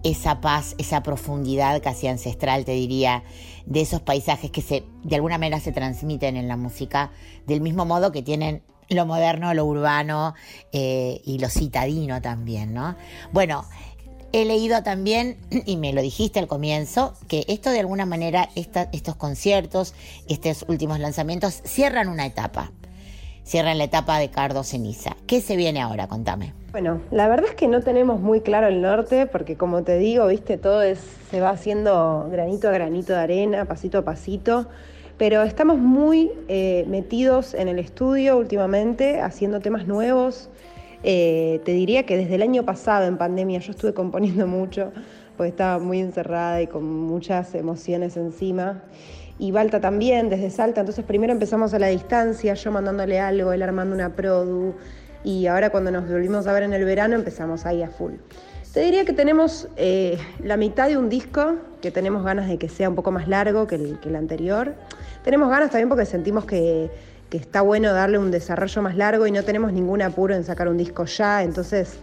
esa 0.05 0.41
paz, 0.41 0.77
esa 0.79 1.03
profundidad 1.03 1.83
casi 1.83 2.07
ancestral, 2.07 2.65
te 2.65 2.71
diría, 2.71 3.25
de 3.67 3.81
esos 3.81 4.01
paisajes 4.01 4.53
que 4.53 4.63
se, 4.63 4.85
de 5.03 5.17
alguna 5.17 5.39
manera 5.39 5.59
se 5.59 5.73
transmiten 5.73 6.37
en 6.37 6.47
la 6.47 6.57
música, 6.57 7.11
del 7.49 7.61
mismo 7.61 7.85
modo 7.85 8.13
que 8.13 8.23
tienen 8.23 8.63
lo 8.91 9.07
moderno, 9.07 9.53
lo 9.53 9.65
urbano 9.65 10.35
eh, 10.71 11.21
y 11.25 11.41
lo 11.41 11.49
citadino 11.49 12.23
también, 12.23 12.75
¿no? 12.75 12.95
Bueno, 13.33 13.65
he 14.35 14.45
leído 14.45 14.83
también, 14.83 15.37
y 15.65 15.77
me 15.77 15.93
lo 15.93 16.03
dijiste 16.03 16.41
al 16.41 16.49
comienzo, 16.49 17.15
que 17.29 17.45
esto 17.49 17.71
de 17.71 17.81
alguna 17.81 18.05
manera, 18.05 18.49
estos 18.57 19.15
conciertos, 19.17 19.95
estos 20.29 20.65
últimos 20.69 20.99
lanzamientos, 20.99 21.63
cierran 21.65 22.09
una 22.09 22.27
etapa. 22.27 22.73
Cierran 23.45 23.79
la 23.79 23.85
etapa 23.85 24.19
de 24.19 24.31
Cardo 24.31 24.65
Ceniza. 24.65 25.17
¿Qué 25.27 25.41
se 25.43 25.55
viene 25.55 25.83
ahora? 25.83 26.09
Contame. 26.09 26.55
Bueno, 26.73 27.03
la 27.11 27.29
verdad 27.29 27.51
es 27.51 27.55
que 27.55 27.69
no 27.69 27.83
tenemos 27.83 28.19
muy 28.19 28.41
claro 28.41 28.67
el 28.67 28.81
norte, 28.81 29.27
porque 29.27 29.57
como 29.57 29.85
te 29.85 29.99
digo, 29.99 30.27
viste, 30.27 30.57
todo 30.57 30.83
es, 30.83 30.99
se 31.31 31.41
va 31.41 31.51
haciendo 31.51 32.27
granito 32.33 32.69
a 32.69 32.73
granito 32.73 33.13
de 33.13 33.19
arena, 33.19 33.67
pasito 33.67 33.99
a 33.99 34.03
pasito. 34.03 34.67
Pero 35.19 35.43
estamos 35.43 35.79
muy 35.79 36.33
eh, 36.49 36.87
metidos 36.89 37.55
en 37.55 37.69
el 37.69 37.79
estudio 37.79 38.37
últimamente, 38.37 39.21
haciendo 39.21 39.61
temas 39.61 39.87
nuevos. 39.87 40.49
Eh, 41.07 41.61
te 41.67 41.73
diría 41.73 42.07
que 42.07 42.17
desde 42.17 42.37
el 42.37 42.43
año 42.43 42.65
pasado, 42.65 43.07
en 43.07 43.19
pandemia, 43.19 43.59
yo 43.61 43.73
estuve 43.73 43.93
componiendo 43.93 44.47
mucho, 44.47 44.91
porque 45.37 45.51
estaba 45.51 45.79
muy 45.79 46.01
encerrada 46.01 46.63
y 46.63 46.67
con 46.67 46.85
muchas 46.85 47.55
emociones 47.55 48.17
encima. 48.17 48.83
Y 49.39 49.51
Balta 49.51 49.81
también, 49.81 50.31
desde 50.31 50.49
Salta. 50.49 50.81
Entonces 50.81 51.05
primero 51.05 51.33
empezamos 51.33 51.75
a 51.75 51.79
la 51.79 51.89
distancia, 51.89 52.55
yo 52.55 52.73
mandándole 52.73 53.21
algo, 53.21 53.53
él 53.53 53.63
armando 53.63 53.95
una 53.95 54.17
produ. 54.17 54.75
Y 55.25 55.47
ahora 55.47 55.71
cuando 55.71 55.91
nos 55.91 56.09
volvimos 56.09 56.47
a 56.47 56.53
ver 56.53 56.63
en 56.63 56.73
el 56.73 56.85
verano 56.85 57.17
empezamos 57.17 57.67
ahí 57.67 57.83
a 57.83 57.89
full. 57.89 58.15
Te 58.73 58.81
diría 58.81 59.05
que 59.05 59.13
tenemos 59.13 59.69
eh, 59.77 60.19
la 60.43 60.57
mitad 60.57 60.89
de 60.89 60.97
un 60.97 61.09
disco, 61.09 61.57
que 61.81 61.91
tenemos 61.91 62.25
ganas 62.25 62.49
de 62.49 62.59
que 62.59 62.69
sea 62.69 62.89
un 62.89 62.95
poco 62.95 63.11
más 63.11 63.29
largo 63.29 63.67
que 63.67 63.77
el, 63.77 64.01
que 64.01 64.09
el 64.09 64.17
anterior. 64.17 64.75
Tenemos 65.23 65.49
ganas 65.51 65.71
también 65.71 65.89
porque 65.89 66.07
sentimos 66.07 66.45
que, 66.45 66.91
que 67.31 67.37
está 67.37 67.63
bueno 67.63 67.93
darle 67.93 68.19
un 68.19 68.31
desarrollo 68.31 68.83
más 68.83 68.97
largo 68.97 69.27
y 69.27 69.33
no 69.33 69.43
tenemos 69.43 69.73
ningún 69.73 70.03
apuro 70.03 70.35
en 70.35 70.45
sacar 70.45 70.69
un 70.69 70.77
disco 70.77 71.05
ya. 71.05 71.43
Entonces, 71.43 71.99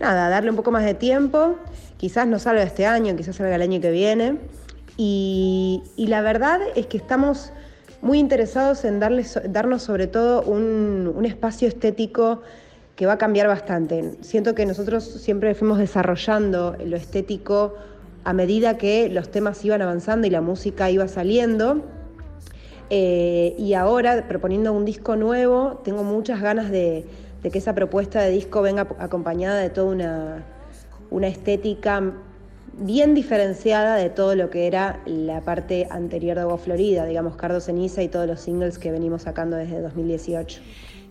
nada, 0.00 0.28
darle 0.28 0.50
un 0.50 0.56
poco 0.56 0.70
más 0.70 0.84
de 0.84 0.94
tiempo. 0.94 1.56
Quizás 1.96 2.26
no 2.26 2.38
salga 2.38 2.62
este 2.62 2.86
año, 2.86 3.16
quizás 3.16 3.36
salga 3.36 3.54
el 3.54 3.62
año 3.62 3.80
que 3.80 3.90
viene. 3.90 4.38
Y, 4.98 5.82
la 5.96 6.20
verdad 6.22 6.60
es 6.74 6.86
que 6.86 6.96
estamos 6.96 7.52
muy 8.02 8.18
interesados 8.18 8.84
en 8.84 9.00
darle, 9.00 9.24
so- 9.24 9.40
darnos 9.44 9.82
sobre 9.82 10.06
todo 10.06 10.42
un, 10.42 11.12
un 11.14 11.24
espacio 11.24 11.68
estético 11.68 12.42
que 12.96 13.06
va 13.06 13.14
a 13.14 13.18
cambiar 13.18 13.46
bastante. 13.46 14.14
Siento 14.22 14.54
que 14.54 14.64
nosotros 14.64 15.04
siempre 15.04 15.54
fuimos 15.54 15.78
desarrollando 15.78 16.76
lo 16.84 16.96
estético 16.96 17.74
a 18.24 18.32
medida 18.32 18.78
que 18.78 19.08
los 19.08 19.30
temas 19.30 19.64
iban 19.64 19.82
avanzando 19.82 20.26
y 20.26 20.30
la 20.30 20.40
música 20.40 20.90
iba 20.90 21.06
saliendo. 21.08 21.84
Eh, 22.90 23.54
y 23.58 23.74
ahora, 23.74 24.28
proponiendo 24.28 24.72
un 24.72 24.84
disco 24.84 25.16
nuevo, 25.16 25.80
tengo 25.84 26.04
muchas 26.04 26.40
ganas 26.40 26.70
de, 26.70 27.04
que 27.42 27.58
esa 27.58 27.74
propuesta 27.74 28.20
de 28.22 28.30
disco 28.30 28.62
venga 28.62 28.88
acompañada 28.98 29.60
de 29.60 29.70
toda 29.70 29.92
una, 29.92 30.44
una 31.10 31.28
estética 31.28 32.12
bien 32.78 33.14
diferenciada 33.14 33.96
de 33.96 34.10
todo 34.10 34.34
lo 34.34 34.50
que 34.50 34.66
era 34.66 35.00
la 35.06 35.40
parte 35.40 35.86
anterior 35.90 36.36
de 36.36 36.42
Agua 36.42 36.58
Florida, 36.58 37.06
digamos 37.06 37.36
Cardo 37.36 37.60
Ceniza 37.60 38.02
y 38.02 38.08
todos 38.08 38.26
los 38.26 38.40
singles 38.40 38.78
que 38.78 38.90
venimos 38.90 39.22
sacando 39.22 39.56
desde 39.56 39.80
2018. 39.80 40.60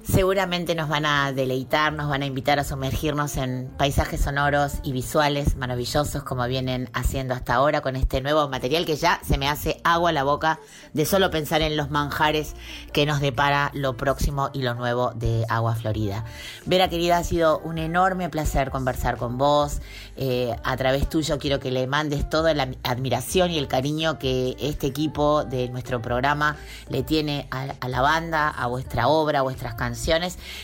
Seguramente 0.07 0.75
nos 0.75 0.87
van 0.87 1.07
a 1.07 1.31
deleitar, 1.31 1.91
nos 1.91 2.07
van 2.07 2.21
a 2.21 2.27
invitar 2.27 2.59
a 2.59 2.63
sumergirnos 2.63 3.37
en 3.37 3.71
paisajes 3.75 4.21
sonoros 4.21 4.73
y 4.83 4.91
visuales 4.91 5.55
maravillosos 5.55 6.21
como 6.21 6.45
vienen 6.45 6.91
haciendo 6.93 7.33
hasta 7.33 7.55
ahora 7.55 7.81
con 7.81 7.95
este 7.95 8.21
nuevo 8.21 8.47
material 8.47 8.85
que 8.85 8.97
ya 8.97 9.19
se 9.27 9.39
me 9.39 9.49
hace 9.49 9.81
agua 9.83 10.11
a 10.11 10.13
la 10.13 10.23
boca 10.23 10.59
de 10.93 11.07
solo 11.07 11.31
pensar 11.31 11.63
en 11.63 11.75
los 11.75 11.89
manjares 11.89 12.53
que 12.93 13.07
nos 13.07 13.19
depara 13.19 13.71
lo 13.73 13.97
próximo 13.97 14.51
y 14.53 14.61
lo 14.61 14.75
nuevo 14.75 15.11
de 15.15 15.43
Agua 15.49 15.73
Florida. 15.73 16.23
Vera 16.67 16.87
querida, 16.87 17.17
ha 17.17 17.23
sido 17.23 17.57
un 17.57 17.79
enorme 17.79 18.29
placer 18.29 18.69
conversar 18.69 19.17
con 19.17 19.39
vos. 19.39 19.81
Eh, 20.17 20.55
a 20.63 20.77
través 20.77 21.09
tuyo 21.09 21.39
quiero 21.39 21.59
que 21.59 21.71
le 21.71 21.87
mandes 21.87 22.29
toda 22.29 22.53
la 22.53 22.69
admiración 22.83 23.49
y 23.49 23.57
el 23.57 23.67
cariño 23.67 24.19
que 24.19 24.55
este 24.59 24.85
equipo 24.85 25.45
de 25.45 25.67
nuestro 25.69 25.99
programa 25.99 26.57
le 26.89 27.01
tiene 27.01 27.47
a, 27.49 27.73
a 27.79 27.89
la 27.89 28.01
banda, 28.01 28.49
a 28.49 28.67
vuestra 28.67 29.07
obra, 29.07 29.39
a 29.39 29.41
vuestras 29.41 29.73
canciones 29.73 29.94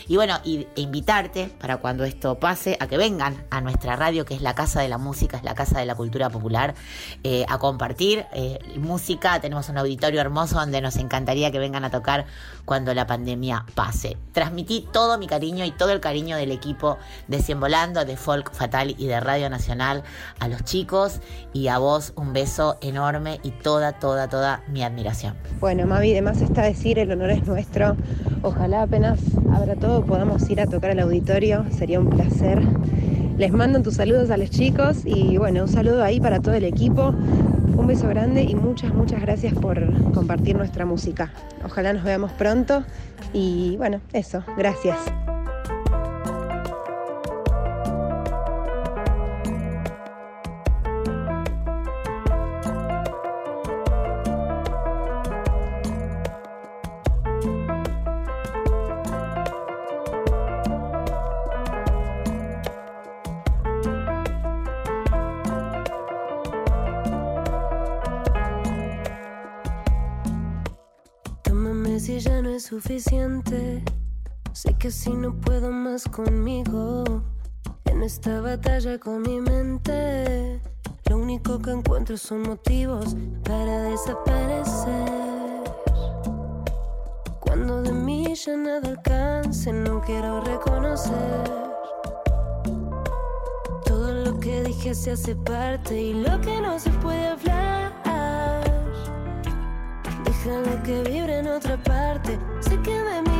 y 0.08 0.16
bueno, 0.16 0.38
y, 0.44 0.66
invitarte 0.76 1.50
para 1.60 1.78
cuando 1.78 2.04
esto 2.04 2.38
pase 2.38 2.76
a 2.80 2.86
que 2.86 2.96
vengan 2.96 3.44
a 3.50 3.60
nuestra 3.60 3.96
radio, 3.96 4.24
que 4.24 4.34
es 4.34 4.42
la 4.42 4.54
Casa 4.54 4.80
de 4.80 4.88
la 4.88 4.98
Música, 4.98 5.36
es 5.36 5.42
la 5.42 5.54
Casa 5.54 5.78
de 5.78 5.86
la 5.86 5.94
Cultura 5.94 6.30
Popular, 6.30 6.74
eh, 7.24 7.44
a 7.48 7.58
compartir 7.58 8.26
eh, 8.32 8.58
música. 8.76 9.40
Tenemos 9.40 9.68
un 9.68 9.78
auditorio 9.78 10.20
hermoso 10.20 10.56
donde 10.56 10.80
nos 10.80 10.96
encantaría 10.96 11.50
que 11.50 11.58
vengan 11.58 11.84
a 11.84 11.90
tocar 11.90 12.26
cuando 12.64 12.94
la 12.94 13.06
pandemia 13.06 13.64
pase. 13.74 14.16
Transmití 14.32 14.86
todo 14.92 15.18
mi 15.18 15.26
cariño 15.26 15.64
y 15.64 15.70
todo 15.70 15.90
el 15.92 16.00
cariño 16.00 16.36
del 16.36 16.50
equipo 16.50 16.98
de 17.28 17.40
Cien 17.40 17.60
Volando, 17.60 18.04
de 18.04 18.16
Folk 18.16 18.52
Fatal 18.52 18.94
y 18.98 19.06
de 19.06 19.20
Radio 19.20 19.50
Nacional 19.50 20.02
a 20.38 20.48
los 20.48 20.64
chicos 20.64 21.20
y 21.52 21.68
a 21.68 21.78
vos 21.78 22.12
un 22.16 22.32
beso 22.32 22.78
enorme 22.80 23.40
y 23.42 23.50
toda, 23.50 23.92
toda, 23.92 24.28
toda 24.28 24.62
mi 24.68 24.82
admiración. 24.82 25.36
Bueno, 25.60 25.86
Mavi, 25.86 26.12
además 26.12 26.40
está 26.40 26.62
decir, 26.62 26.98
el 26.98 27.10
honor 27.12 27.30
es 27.30 27.46
nuestro. 27.46 27.96
Ojalá 28.42 28.82
apenas 28.82 29.20
abra 29.52 29.76
todo 29.76 30.04
podamos 30.04 30.48
ir 30.50 30.60
a 30.60 30.66
tocar 30.66 30.90
al 30.90 31.00
auditorio, 31.00 31.64
sería 31.70 32.00
un 32.00 32.08
placer. 32.08 32.62
Les 33.38 33.52
mando 33.52 33.82
tus 33.82 33.94
saludos 33.94 34.30
a 34.30 34.36
los 34.36 34.50
chicos 34.50 35.02
y 35.04 35.38
bueno, 35.38 35.62
un 35.62 35.68
saludo 35.68 36.02
ahí 36.02 36.20
para 36.20 36.40
todo 36.40 36.54
el 36.54 36.64
equipo. 36.64 37.14
Un 37.76 37.86
beso 37.86 38.06
grande 38.08 38.42
y 38.42 38.54
muchas, 38.54 38.94
muchas 38.94 39.20
gracias 39.20 39.54
por 39.54 40.12
compartir 40.12 40.56
nuestra 40.56 40.84
música. 40.84 41.32
Ojalá 41.64 41.92
nos 41.92 42.04
veamos 42.04 42.30
pronto 42.32 42.84
y 43.32 43.76
bueno, 43.78 44.00
eso, 44.12 44.44
gracias. 44.56 44.98
Si 74.92 75.10
no 75.10 75.34
puedo 75.34 75.70
más 75.70 76.04
conmigo. 76.04 77.22
En 77.86 78.02
esta 78.02 78.40
batalla 78.40 78.98
con 78.98 79.22
mi 79.22 79.40
mente. 79.40 80.60
Lo 81.08 81.16
único 81.16 81.58
que 81.58 81.70
encuentro 81.70 82.16
son 82.16 82.42
motivos 82.42 83.16
para 83.42 83.84
desaparecer. 83.84 85.62
Cuando 87.40 87.82
de 87.82 87.92
mí 87.92 88.34
ya 88.34 88.56
nada 88.56 88.88
alcance, 88.90 89.72
no 89.72 90.00
quiero 90.02 90.42
reconocer. 90.42 91.50
Todo 93.86 94.12
lo 94.12 94.38
que 94.38 94.62
dije 94.62 94.94
se 94.94 95.12
hace 95.12 95.34
parte 95.34 96.00
y 96.00 96.12
lo 96.14 96.40
que 96.42 96.60
no 96.60 96.78
se 96.78 96.90
puede 96.90 97.28
hablar. 97.28 97.92
Déjalo 100.24 100.82
que 100.82 101.02
vibre 101.04 101.38
en 101.38 101.48
otra 101.48 101.82
parte. 101.82 102.38
Sé 102.60 102.78
que 102.82 103.02
me 103.02 103.31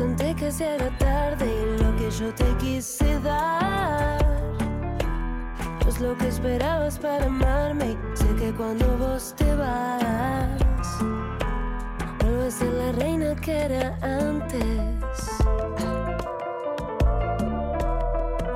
Antes 0.00 0.36
que 0.36 0.52
se 0.52 0.68
haga 0.68 0.90
tarde. 0.98 1.46
Y 1.46 1.82
lo 1.82 1.96
que 1.96 2.10
yo 2.10 2.34
te 2.34 2.44
quise 2.58 3.18
dar. 3.20 4.22
No 5.82 5.88
es 5.88 6.00
lo 6.00 6.14
que 6.18 6.28
esperabas 6.28 6.98
para 6.98 7.24
amarme. 7.24 7.96
Sé 8.14 8.26
que 8.38 8.52
cuando 8.52 8.86
vos 8.98 9.34
te 9.36 9.54
vas, 9.54 10.60
vuelvo 12.20 12.42
a 12.44 12.64
la 12.64 12.92
reina 12.92 13.34
que 13.36 13.58
era 13.58 13.96
antes. 14.02 15.18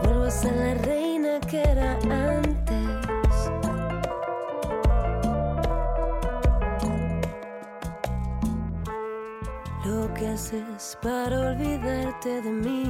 Vuelvo 0.03 0.25
a 0.25 0.53
la 0.53 0.75
reina 0.75 1.41
que 1.49 1.63
era 1.63 1.99
antes. 2.03 2.50
Para 11.01 11.51
olvidarte 11.51 12.43
de 12.43 12.51
mí. 12.51 12.85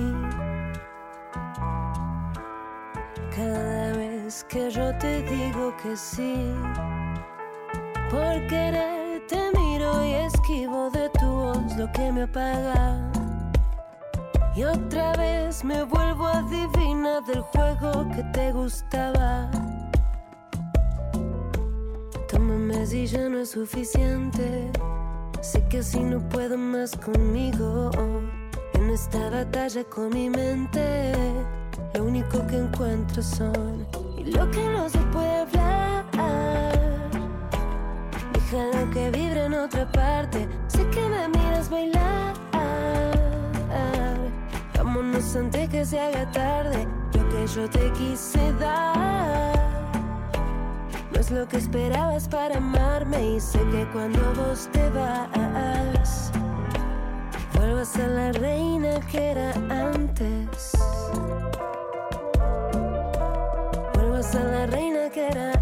Cada 3.37 3.93
vez 3.93 4.45
que 4.45 4.71
yo 4.71 4.97
te 4.99 5.23
digo 5.23 5.75
que 5.83 5.95
sí, 5.95 6.55
por 8.11 8.47
querer 8.47 9.27
te 9.27 9.53
miro 9.59 10.05
y 10.05 10.13
esquivo 10.15 10.91
de 10.91 11.11
tu 11.11 11.27
voz 11.27 11.77
lo 11.77 11.91
que 11.93 12.11
me 12.11 12.23
apaga. 12.23 13.11
Y 14.57 14.65
otra 14.65 15.13
vez 15.17 15.63
me 15.63 15.83
vuelvo 15.85 16.29
adivina 16.29 17.21
del 17.21 17.43
juego 17.43 18.09
que 18.15 18.23
te 18.33 18.53
gustaba. 18.53 19.51
Tómame 22.27 22.87
si 22.87 23.07
ya 23.07 23.29
no 23.29 23.41
es 23.41 23.51
suficiente. 23.51 24.71
Sé 25.41 25.65
que 25.69 25.79
así 25.79 26.01
no 26.01 26.21
puedo 26.29 26.59
más 26.59 26.97
conmigo. 26.97 27.91
En 28.75 28.91
esta 28.91 29.31
batalla 29.31 29.83
con 29.85 30.11
mi 30.11 30.29
mente, 30.29 31.13
lo 31.95 32.05
único 32.05 32.47
que 32.47 32.57
encuentro 32.57 33.23
son 33.23 33.87
y 34.19 34.25
lo 34.25 34.51
que 34.51 34.63
no 34.69 34.89
se 34.89 34.99
puede 35.13 35.41
hablar. 35.41 36.05
Déjalo 38.33 38.91
que 38.91 39.11
vibre 39.11 39.45
en 39.47 39.55
otra 39.55 39.91
parte. 39.91 40.47
Sé 40.69 40.87
que 40.91 41.09
me 41.09 41.29
miras 41.29 41.71
bailar. 41.71 42.35
Vámonos 44.77 45.37
antes 45.37 45.69
que 45.71 45.85
se 45.85 46.01
haga 46.01 46.31
tarde. 46.33 46.87
Lo 47.15 47.29
que 47.31 47.47
yo 47.47 47.69
te 47.71 47.91
quise 47.93 48.53
dar. 48.61 49.60
Lo 51.33 51.47
que 51.47 51.59
esperabas 51.59 52.29
para 52.29 52.57
amarme 52.57 53.37
y 53.37 53.41
sé 53.41 53.61
que 53.71 53.87
cuando 53.93 54.19
vos 54.35 54.69
te 54.73 54.91
vas, 54.91 56.33
vuelvo 57.55 57.81
a 57.81 58.09
la 58.09 58.33
reina 58.33 58.99
que 59.09 59.31
era 59.31 59.53
antes. 59.71 60.73
Vuelvo 63.95 64.17
a 64.17 64.45
la 64.45 64.67
reina 64.67 65.09
que 65.11 65.29
era 65.29 65.53
antes. 65.53 65.60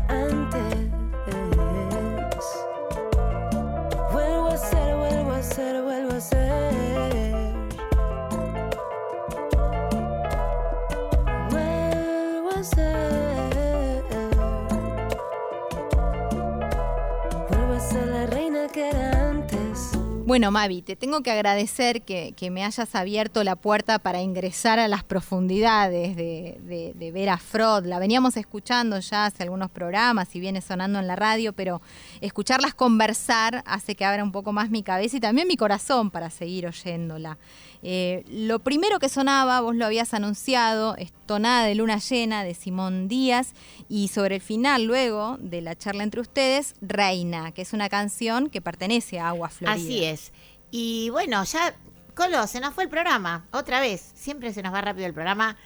Bueno, 20.39 20.53
Mavi, 20.53 20.83
te 20.83 20.95
tengo 20.95 21.21
que 21.25 21.33
agradecer 21.33 22.03
que, 22.03 22.33
me 22.53 22.65
hayas 22.65 22.95
abierto 22.95 23.43
la 23.43 23.57
puerta 23.57 23.99
para 23.99 24.23
ingresar 24.23 24.79
a 24.79 24.87
las 24.87 25.03
profundidades 25.03 26.15
de, 26.15 26.61
de, 26.63 26.93
de 26.95 27.11
Vera 27.11 27.39
Frod. 27.39 27.87
La 27.87 27.99
veníamos 27.99 28.37
escuchando 28.37 29.01
ya 29.01 29.27
hace 29.27 29.43
algunos 29.43 29.69
programas 29.69 30.37
y 30.37 30.39
viene 30.39 30.61
sonando 30.61 31.01
en 31.01 31.09
la 31.09 31.17
radio, 31.17 31.53
pero 31.53 31.83
escucharlas 32.21 32.73
conversar 32.75 33.65
hace 33.67 33.97
que 33.97 34.05
abra 34.05 34.23
un 34.23 34.31
poco 34.31 34.53
más 34.53 34.71
mi 34.71 34.85
cabeza 34.85 35.17
y 35.17 35.21
también 35.21 35.49
mi 35.49 35.57
corazón 35.57 36.09
para 36.13 36.31
seguir 36.31 36.69
oyéndola. 36.69 37.37
Eh, 37.83 38.25
lo 38.29 38.59
primero 38.59 38.99
que 38.99 39.09
sonaba, 39.09 39.61
vos 39.61 39.77
lo 39.77 39.87
habías 39.87 40.15
anunciado, 40.15 40.97
es 40.97 41.13
Tonada 41.27 41.67
de 41.67 41.75
Luna 41.75 41.99
Llena 41.99 42.45
de 42.45 42.55
Simón 42.55 43.09
Díaz 43.09 43.53
y 43.89 44.09
sobre 44.09 44.37
el 44.37 44.41
final 44.41 44.85
luego 44.85 45.37
de 45.41 45.61
la 45.61 45.77
charla 45.77 46.03
entre 46.03 46.21
ustedes, 46.21 46.75
Reina, 46.81 47.53
que 47.53 47.63
es 47.63 47.73
una 47.73 47.89
canción 47.89 48.51
que 48.51 48.61
pertenece 48.61 49.21
a 49.21 49.29
Agua 49.29 49.49
Florida. 49.49 49.77
Así 49.77 50.05
es. 50.05 50.33
Y 50.71 51.11
bueno, 51.11 51.45
ya, 51.45 51.75
Colo, 52.15 52.47
se 52.47 52.61
nos 52.61 52.75
fue 52.75 52.85
el 52.85 52.91
programa, 52.91 53.47
otra 53.53 53.81
vez. 53.81 54.11
Siempre 54.15 54.53
se 54.53 54.63
nos 54.63 54.75
va 54.75 54.81
rápido 54.81 55.07
el 55.07 55.15
programa. 55.15 55.57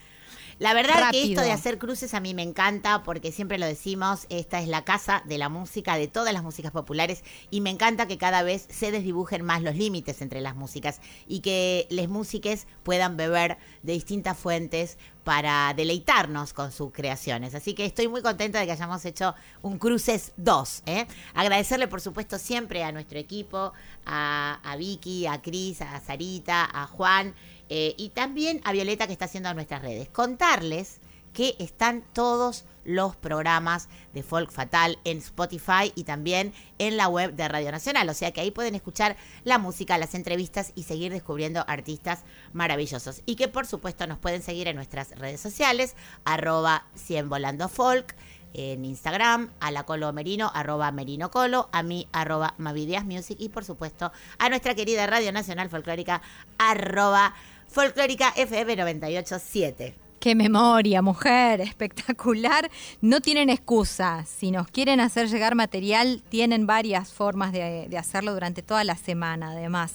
La 0.58 0.74
verdad 0.74 1.10
que 1.10 1.22
esto 1.24 1.40
de 1.40 1.52
hacer 1.52 1.78
cruces 1.78 2.14
a 2.14 2.20
mí 2.20 2.34
me 2.34 2.42
encanta 2.42 3.02
porque 3.02 3.32
siempre 3.32 3.58
lo 3.58 3.66
decimos, 3.66 4.26
esta 4.28 4.60
es 4.60 4.68
la 4.68 4.84
casa 4.84 5.22
de 5.26 5.38
la 5.38 5.48
música, 5.48 5.96
de 5.96 6.08
todas 6.08 6.32
las 6.32 6.42
músicas 6.42 6.72
populares 6.72 7.24
y 7.50 7.60
me 7.60 7.70
encanta 7.70 8.06
que 8.06 8.18
cada 8.18 8.42
vez 8.42 8.66
se 8.70 8.90
desdibujen 8.90 9.44
más 9.44 9.62
los 9.62 9.76
límites 9.76 10.22
entre 10.22 10.40
las 10.40 10.54
músicas 10.54 11.00
y 11.26 11.40
que 11.40 11.86
les 11.90 12.08
músiques 12.08 12.66
puedan 12.82 13.16
beber 13.16 13.58
de 13.82 13.92
distintas 13.92 14.38
fuentes 14.38 14.98
para 15.24 15.72
deleitarnos 15.74 16.52
con 16.52 16.72
sus 16.72 16.92
creaciones. 16.92 17.54
Así 17.54 17.74
que 17.74 17.84
estoy 17.84 18.08
muy 18.08 18.22
contenta 18.22 18.58
de 18.58 18.66
que 18.66 18.72
hayamos 18.72 19.04
hecho 19.04 19.34
un 19.62 19.78
Cruces 19.78 20.32
2. 20.36 20.82
¿eh? 20.86 21.06
Agradecerle, 21.34 21.88
por 21.88 22.00
supuesto, 22.00 22.38
siempre 22.38 22.82
a 22.82 22.92
nuestro 22.92 23.18
equipo, 23.18 23.72
a, 24.04 24.58
a 24.64 24.76
Vicky, 24.76 25.26
a 25.26 25.40
Cris, 25.40 25.80
a 25.80 26.00
Sarita, 26.00 26.68
a 26.72 26.86
Juan 26.86 27.34
eh, 27.74 27.94
y 27.96 28.10
también 28.10 28.60
a 28.64 28.72
Violeta 28.72 29.06
que 29.06 29.14
está 29.14 29.24
haciendo 29.24 29.54
nuestras 29.54 29.80
redes. 29.80 30.06
Contarles 30.10 31.00
que 31.32 31.56
están 31.58 32.04
todos 32.12 32.66
los 32.84 33.16
programas 33.16 33.88
de 34.12 34.22
Folk 34.22 34.50
Fatal 34.50 34.98
en 35.04 35.16
Spotify 35.16 35.90
y 35.94 36.04
también 36.04 36.52
en 36.76 36.98
la 36.98 37.08
web 37.08 37.32
de 37.32 37.48
Radio 37.48 37.72
Nacional. 37.72 38.06
O 38.10 38.12
sea 38.12 38.30
que 38.30 38.42
ahí 38.42 38.50
pueden 38.50 38.74
escuchar 38.74 39.16
la 39.44 39.56
música, 39.56 39.96
las 39.96 40.14
entrevistas 40.14 40.72
y 40.74 40.82
seguir 40.82 41.12
descubriendo 41.12 41.64
artistas 41.66 42.24
maravillosos. 42.52 43.22
Y 43.24 43.36
que 43.36 43.48
por 43.48 43.66
supuesto 43.66 44.06
nos 44.06 44.18
pueden 44.18 44.42
seguir 44.42 44.68
en 44.68 44.76
nuestras 44.76 45.18
redes 45.18 45.40
sociales, 45.40 45.96
arroba 46.26 46.84
100 46.94 47.30
volando 47.30 47.70
folk, 47.70 48.14
en 48.54 48.84
Instagram, 48.84 49.50
a 49.60 49.70
la 49.70 49.84
Colo 49.84 50.12
Merino, 50.12 50.50
arroba 50.54 50.92
Merino 50.92 51.30
Colo, 51.30 51.68
a 51.72 51.82
mí, 51.82 52.08
arroba 52.12 52.54
Mavideas 52.58 53.04
Music 53.04 53.36
y 53.40 53.48
por 53.48 53.64
supuesto 53.64 54.12
a 54.38 54.48
nuestra 54.48 54.74
querida 54.74 55.06
Radio 55.06 55.32
Nacional 55.32 55.70
Folclórica, 55.70 56.22
arroba 56.58 57.34
Folclórica 57.72 58.34
FM 58.36 58.76
987. 58.76 59.94
Qué 60.20 60.34
memoria, 60.34 61.00
mujer, 61.00 61.62
espectacular. 61.62 62.70
No 63.00 63.20
tienen 63.22 63.48
excusa. 63.48 64.24
Si 64.26 64.50
nos 64.50 64.68
quieren 64.68 65.00
hacer 65.00 65.28
llegar 65.28 65.54
material, 65.54 66.22
tienen 66.28 66.66
varias 66.66 67.12
formas 67.12 67.50
de, 67.50 67.86
de 67.88 67.98
hacerlo 67.98 68.34
durante 68.34 68.62
toda 68.62 68.84
la 68.84 68.96
semana, 68.96 69.52
además. 69.52 69.94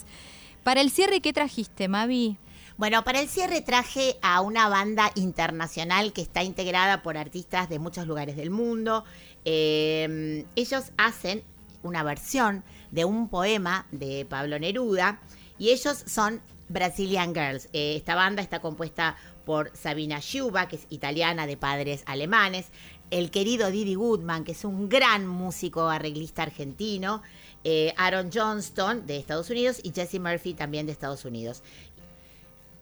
Para 0.63 0.81
el 0.81 0.89
cierre, 0.89 1.21
¿qué 1.21 1.33
trajiste, 1.33 1.87
Mavi? 1.87 2.37
Bueno, 2.77 3.03
para 3.03 3.21
el 3.21 3.29
cierre 3.29 3.61
traje 3.61 4.17
a 4.23 4.41
una 4.41 4.67
banda 4.69 5.11
internacional 5.15 6.13
que 6.13 6.21
está 6.21 6.43
integrada 6.43 7.03
por 7.03 7.15
artistas 7.15 7.69
de 7.69 7.79
muchos 7.79 8.07
lugares 8.07 8.35
del 8.35 8.49
mundo. 8.49 9.03
Eh, 9.45 10.45
ellos 10.55 10.91
hacen 10.97 11.43
una 11.83 12.01
versión 12.01 12.63
de 12.91 13.05
un 13.05 13.29
poema 13.29 13.85
de 13.91 14.25
Pablo 14.25 14.57
Neruda 14.59 15.21
y 15.57 15.69
ellos 15.69 16.03
son 16.05 16.41
Brazilian 16.69 17.33
Girls. 17.33 17.69
Eh, 17.73 17.95
esta 17.95 18.15
banda 18.15 18.41
está 18.41 18.59
compuesta 18.59 19.15
por 19.45 19.71
Sabina 19.75 20.19
Schuba, 20.19 20.67
que 20.67 20.75
es 20.75 20.87
italiana 20.89 21.47
de 21.47 21.57
padres 21.57 22.03
alemanes, 22.05 22.67
el 23.11 23.31
querido 23.31 23.71
Didi 23.71 23.95
Goodman, 23.95 24.43
que 24.43 24.51
es 24.51 24.65
un 24.65 24.89
gran 24.89 25.27
músico 25.27 25.87
arreglista 25.87 26.43
argentino, 26.43 27.21
eh, 27.63 27.93
Aaron 27.97 28.29
Johnston 28.33 29.05
de 29.07 29.17
Estados 29.17 29.49
Unidos 29.49 29.79
y 29.81 29.93
Jesse 29.93 30.19
Murphy 30.19 30.53
también 30.53 30.85
de 30.85 30.91
Estados 30.91 31.23
Unidos. 31.23 31.63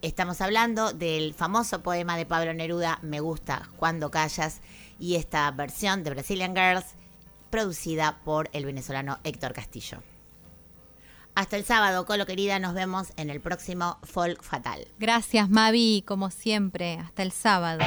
Estamos 0.01 0.41
hablando 0.41 0.93
del 0.93 1.33
famoso 1.33 1.81
poema 1.81 2.17
de 2.17 2.25
Pablo 2.25 2.53
Neruda, 2.53 2.99
Me 3.01 3.19
gusta 3.19 3.69
cuando 3.77 4.11
callas, 4.11 4.61
y 4.99 5.15
esta 5.15 5.49
versión 5.51 6.03
de 6.03 6.11
Brazilian 6.11 6.55
Girls, 6.55 6.95
producida 7.49 8.19
por 8.23 8.49
el 8.53 8.65
venezolano 8.65 9.19
Héctor 9.23 9.53
Castillo. 9.53 10.14
Hasta 11.35 11.57
el 11.57 11.65
sábado, 11.65 12.05
Colo 12.05 12.25
querida, 12.25 12.59
nos 12.59 12.73
vemos 12.73 13.11
en 13.17 13.29
el 13.29 13.41
próximo 13.41 13.99
Folk 14.03 14.41
Fatal. 14.41 14.87
Gracias, 14.97 15.49
Mavi, 15.49 16.01
como 16.07 16.31
siempre. 16.31 16.97
Hasta 16.97 17.23
el 17.23 17.33
sábado. 17.33 17.83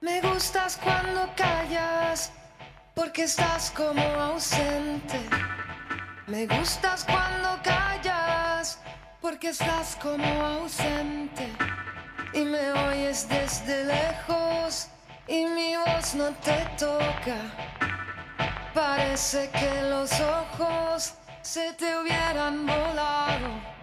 Me 0.00 0.20
gustas 0.20 0.76
cuando 0.76 1.28
callas, 1.34 2.32
porque 2.94 3.24
estás 3.24 3.72
como 3.72 4.02
ausente. 4.02 5.18
Me 6.28 6.46
gustas 6.46 7.04
cuando 7.04 7.60
callas, 7.64 8.78
porque 9.20 9.48
estás 9.48 9.96
como 9.96 10.24
ausente. 10.24 11.48
Y 12.32 12.44
me 12.44 12.70
oyes 12.70 13.28
desde 13.28 13.84
lejos, 13.84 14.88
y 15.28 15.44
mi 15.44 15.76
voz 15.76 16.14
no 16.14 16.30
te 16.42 16.66
toca. 16.78 17.38
Parece 18.74 19.50
que 19.50 19.82
los 19.82 20.10
ojos 20.20 21.14
se 21.42 21.72
te 21.74 21.98
hubieran 21.98 22.66
volado. 22.66 23.77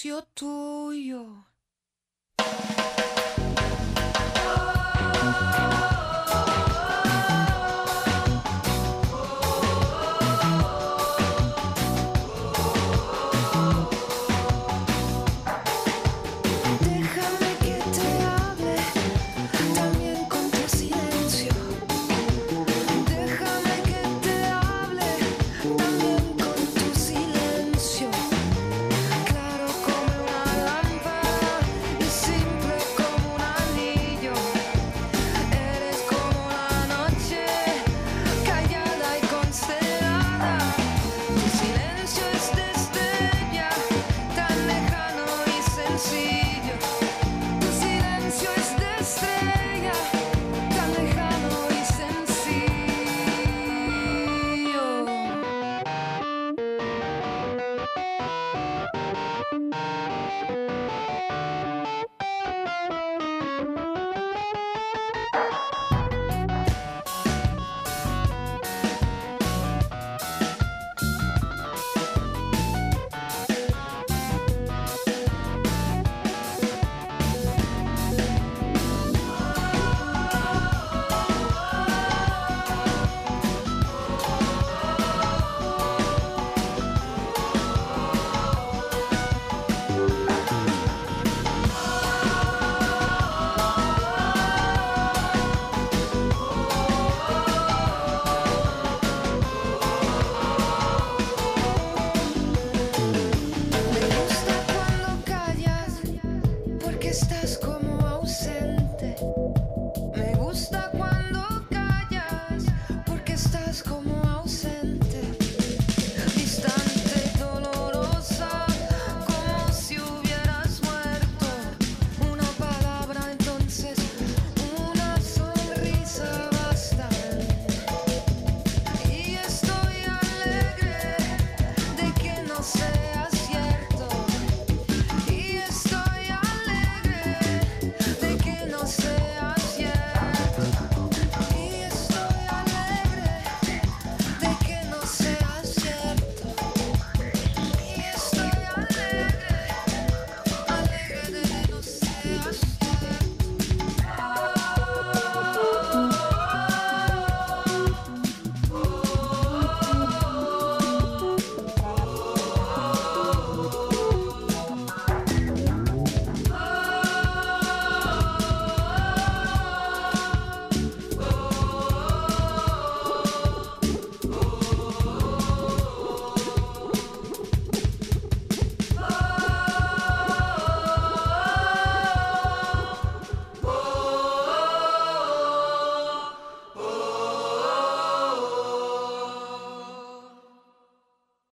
Silencio 0.00 0.22
tuyo. 0.34 1.49